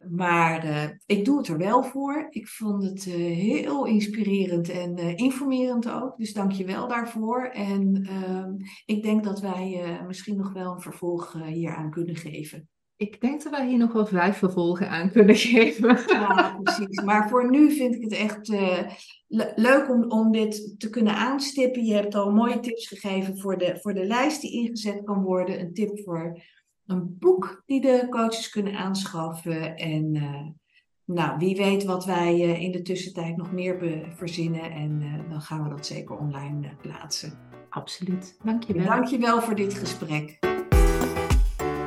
Maar 0.09 0.65
uh, 0.65 0.85
ik 1.07 1.25
doe 1.25 1.39
het 1.39 1.49
er 1.49 1.59
wel 1.59 1.83
voor. 1.83 2.27
Ik 2.31 2.49
vond 2.49 2.85
het 2.85 3.07
uh, 3.07 3.15
heel 3.15 3.87
inspirerend 3.87 4.69
en 4.69 4.99
uh, 4.99 5.17
informerend 5.17 5.91
ook. 5.91 6.17
Dus 6.17 6.33
dank 6.33 6.53
je 6.53 6.65
wel 6.65 6.89
daarvoor. 6.89 7.45
En 7.45 8.07
ehm, 8.09 8.53
ik 8.85 9.03
denk 9.03 9.25
dat 9.25 9.41
wij 9.41 10.01
misschien 10.07 10.37
nog 10.37 10.53
wel 10.53 10.73
een 10.73 10.81
vervolg 10.81 11.33
hier 11.47 11.75
aan 11.75 11.91
kunnen 11.91 12.17
geven. 12.17 12.69
Ik 12.97 13.21
denk 13.21 13.43
dat 13.43 13.53
wij 13.53 13.69
hier 13.69 13.79
nog 13.79 13.93
wel 13.93 14.07
vijf 14.07 14.37
vervolgen 14.37 14.91
aan 14.91 15.11
kunnen 15.11 15.37
geven. 15.53 15.99
Ja, 16.07 16.59
precies. 16.63 17.03
Maar 17.03 17.29
voor 17.29 17.51
nu 17.51 17.73
vind 17.73 17.95
ik 17.95 18.03
het 18.03 18.13
echt 18.13 18.49
leuk 19.57 19.91
om, 19.91 20.11
om 20.11 20.33
dit 20.33 20.75
te 20.79 20.91
kunnen 20.91 21.15
aanstippen. 21.15 21.85
Je 21.85 21.95
hebt 21.95 22.15
al 22.15 22.33
mooie 22.33 22.61
tips 22.61 22.89
gegeven 22.89 23.39
voor 23.39 23.59
de, 23.59 23.79
voor 23.81 23.95
de 23.95 24.05
lijst 24.05 24.41
die 24.41 24.53
ingezet 24.53 25.05
kan 25.05 25.23
worden. 25.23 25.61
Een 25.61 25.75
tip 25.75 26.01
voor 26.05 26.43
een 26.91 27.17
boek 27.19 27.63
die 27.67 27.81
de 27.81 28.07
coaches 28.11 28.51
kunnen 28.51 28.75
aanschaffen. 28.75 29.77
En 29.77 30.15
uh, 30.15 30.47
nou, 31.05 31.39
wie 31.39 31.57
weet 31.57 31.85
wat 31.85 32.05
wij 32.05 32.35
uh, 32.35 32.63
in 32.63 32.73
de 32.73 32.83
tussentijd 32.83 33.37
nog 33.37 33.53
meer 33.53 34.05
verzinnen. 34.15 34.71
En 34.71 35.01
uh, 35.01 35.31
dan 35.31 35.41
gaan 35.41 35.63
we 35.63 35.69
dat 35.69 35.87
zeker 35.87 36.17
online 36.17 36.71
plaatsen. 36.83 37.33
Absoluut. 37.69 38.39
Dankjewel. 38.43 38.87
Dankjewel 38.87 39.43
voor 39.43 39.55
dit 39.55 39.75
gesprek. 39.75 40.39